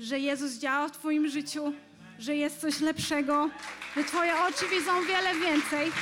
że 0.00 0.18
Jezus 0.18 0.52
działa 0.52 0.88
w 0.88 0.92
twoim 0.92 1.28
życiu, 1.28 1.72
że 2.18 2.36
jest 2.36 2.60
coś 2.60 2.80
lepszego, 2.80 3.50
że 3.96 4.04
twoje 4.04 4.32
oczy 4.36 4.68
widzą 4.68 5.04
wiele 5.04 5.34
więcej. 5.34 5.92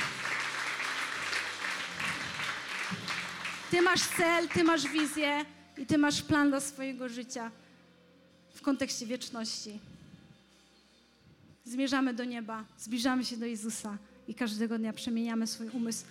Ty 3.71 3.81
masz 3.81 4.01
cel, 4.01 4.47
ty 4.47 4.63
masz 4.63 4.87
wizję 4.87 5.45
i 5.77 5.85
ty 5.85 5.97
masz 5.97 6.21
plan 6.21 6.49
dla 6.49 6.59
swojego 6.59 7.09
życia 7.09 7.51
w 8.53 8.61
kontekście 8.61 9.05
wieczności. 9.05 9.79
Zmierzamy 11.65 12.13
do 12.13 12.23
nieba, 12.23 12.63
zbliżamy 12.77 13.25
się 13.25 13.37
do 13.37 13.45
Jezusa 13.45 13.97
i 14.27 14.35
każdego 14.35 14.77
dnia 14.77 14.93
przemieniamy 14.93 15.47
swój 15.47 15.69
umysł 15.69 16.05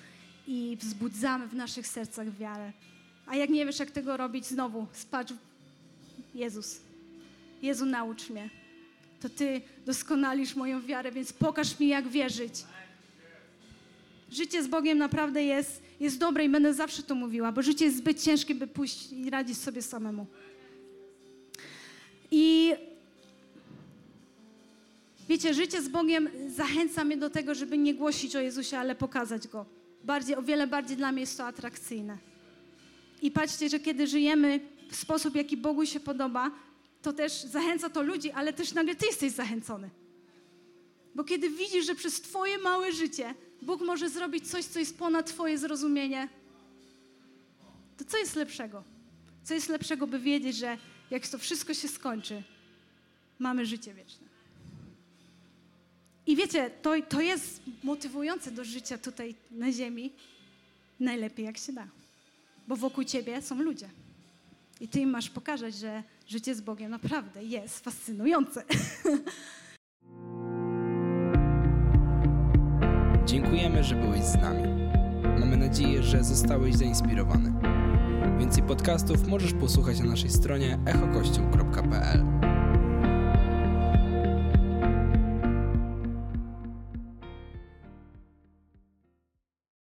i 0.47 0.77
wzbudzamy 0.81 1.49
w 1.49 1.55
naszych 1.55 1.87
sercach 1.87 2.37
wiarę. 2.37 2.73
A 3.27 3.37
jak 3.37 3.51
nie 3.51 3.67
wiesz, 3.67 3.79
jak 3.79 3.91
tego 3.91 4.17
robić, 4.17 4.47
znowu 4.47 4.87
spacz 4.93 5.33
Jezus. 6.35 6.90
Jezu, 7.63 7.87
naucz 7.87 8.31
mnie. 8.31 8.51
To 9.21 9.29
Ty 9.29 9.61
doskonalisz 9.87 10.55
moją 10.55 10.83
wiarę, 10.83 11.13
więc 11.13 11.33
pokaż 11.33 11.79
mi, 11.79 11.89
jak 11.89 12.09
wierzyć. 12.09 12.55
Życie 14.31 14.63
z 14.63 14.67
Bogiem 14.67 14.99
naprawdę 14.99 15.45
jest, 15.45 15.83
jest 16.01 16.19
dobre 16.19 16.45
i 16.45 16.49
będę 16.49 16.75
zawsze 16.75 17.03
to 17.03 17.15
mówiła, 17.15 17.53
bo 17.53 17.63
życie 17.63 17.85
jest 17.85 17.97
zbyt 17.97 18.23
ciężkie, 18.23 18.55
by 18.55 18.67
pójść 18.67 19.13
i 19.13 19.31
radzić 19.31 19.59
sobie 19.59 19.83
samemu. 19.83 20.27
I 22.31 22.73
wiecie, 25.29 25.55
życie 25.55 25.83
z 25.83 25.89
Bogiem 25.89 26.29
zachęca 26.49 27.05
mnie 27.05 27.17
do 27.17 27.31
tego, 27.31 27.55
żeby 27.55 27.79
nie 27.79 27.95
głosić 27.95 28.37
o 28.37 28.41
Jezusie, 28.41 28.79
ale 28.79 28.95
pokazać 28.95 29.49
Go. 29.49 29.67
Bardziej, 30.05 30.37
o 30.37 30.43
wiele 30.43 30.67
bardziej 30.67 30.97
dla 30.97 31.13
mnie 31.13 31.21
jest 31.21 31.39
to 31.39 31.47
atrakcyjne. 31.47 32.19
I 33.23 33.31
patrzcie, 33.31 33.69
że 33.69 33.81
kiedy 33.81 34.07
żyjemy 34.07 34.61
w 34.91 34.97
sposób, 34.97 35.35
jaki 35.35 35.57
Bogu 35.57 35.87
się 35.87 36.01
podoba, 36.01 36.51
to 37.03 37.13
też 37.13 37.33
zachęca 37.43 37.91
to 37.91 38.03
ludzi, 38.03 38.31
ale 38.31 38.53
też 38.53 38.73
nagle 38.73 38.95
ty 38.95 39.07
jesteś 39.07 39.33
zachęcony. 39.33 39.91
Bo 41.15 41.25
kiedy 41.25 41.51
widzisz, 41.51 41.87
że 41.87 41.95
przez 41.95 42.21
twoje 42.21 42.59
małe 42.59 42.93
życie 42.93 43.35
Bóg 43.63 43.81
może 43.81 44.09
zrobić 44.09 44.51
coś, 44.51 44.65
co 44.65 44.79
jest 44.79 44.99
ponad 44.99 45.27
twoje 45.27 45.59
zrozumienie, 45.59 46.29
to 47.97 48.05
co 48.05 48.19
jest 48.19 48.37
lepszego? 48.37 48.85
Co 49.45 49.55
jest 49.55 49.69
lepszego, 49.69 50.07
by 50.07 50.19
wiedzieć, 50.19 50.57
że 50.57 50.79
jak 51.11 51.29
to 51.29 51.39
wszystko 51.39 51.75
się 51.75 51.89
skończy, 51.89 52.43
mamy 53.39 53.67
życie 53.67 53.95
wieczne. 53.95 54.27
I 56.27 56.37
wiecie, 56.37 56.71
to, 56.83 56.93
to 57.09 57.21
jest 57.21 57.61
motywujące 57.83 58.51
do 58.51 58.65
życia 58.65 58.99
tutaj 58.99 59.35
na 59.51 59.73
ziemi 59.73 60.13
najlepiej 61.01 61.45
jak 61.47 61.59
się 61.59 61.73
da. 61.73 61.87
Bo 62.69 62.77
wokół 62.77 63.05
ciebie 63.05 63.43
są 63.43 63.63
ludzie. 63.63 63.89
I 64.81 64.89
ty 64.89 65.01
im 65.01 65.11
masz 65.11 65.31
pokazać, 65.31 65.75
że 65.75 66.03
życie 66.31 66.55
z 66.55 66.61
Bogiem 66.61 66.91
naprawdę 66.91 67.45
jest 67.45 67.85
fascynujące. 67.85 68.65
Dziękujemy, 73.27 73.85
że 73.85 73.95
byłeś 73.95 74.25
z 74.25 74.35
nami. 74.35 74.69
Mamy 75.41 75.57
nadzieję, 75.57 76.03
że 76.03 76.25
zostałeś 76.25 76.75
zainspirowany. 76.75 77.53
Więcej 78.39 78.63
podcastów 78.63 79.29
możesz 79.29 79.53
posłuchać 79.53 80.01
na 80.01 80.07
naszej 80.07 80.31
stronie 80.31 80.79
echokościół.pl. 80.87 82.30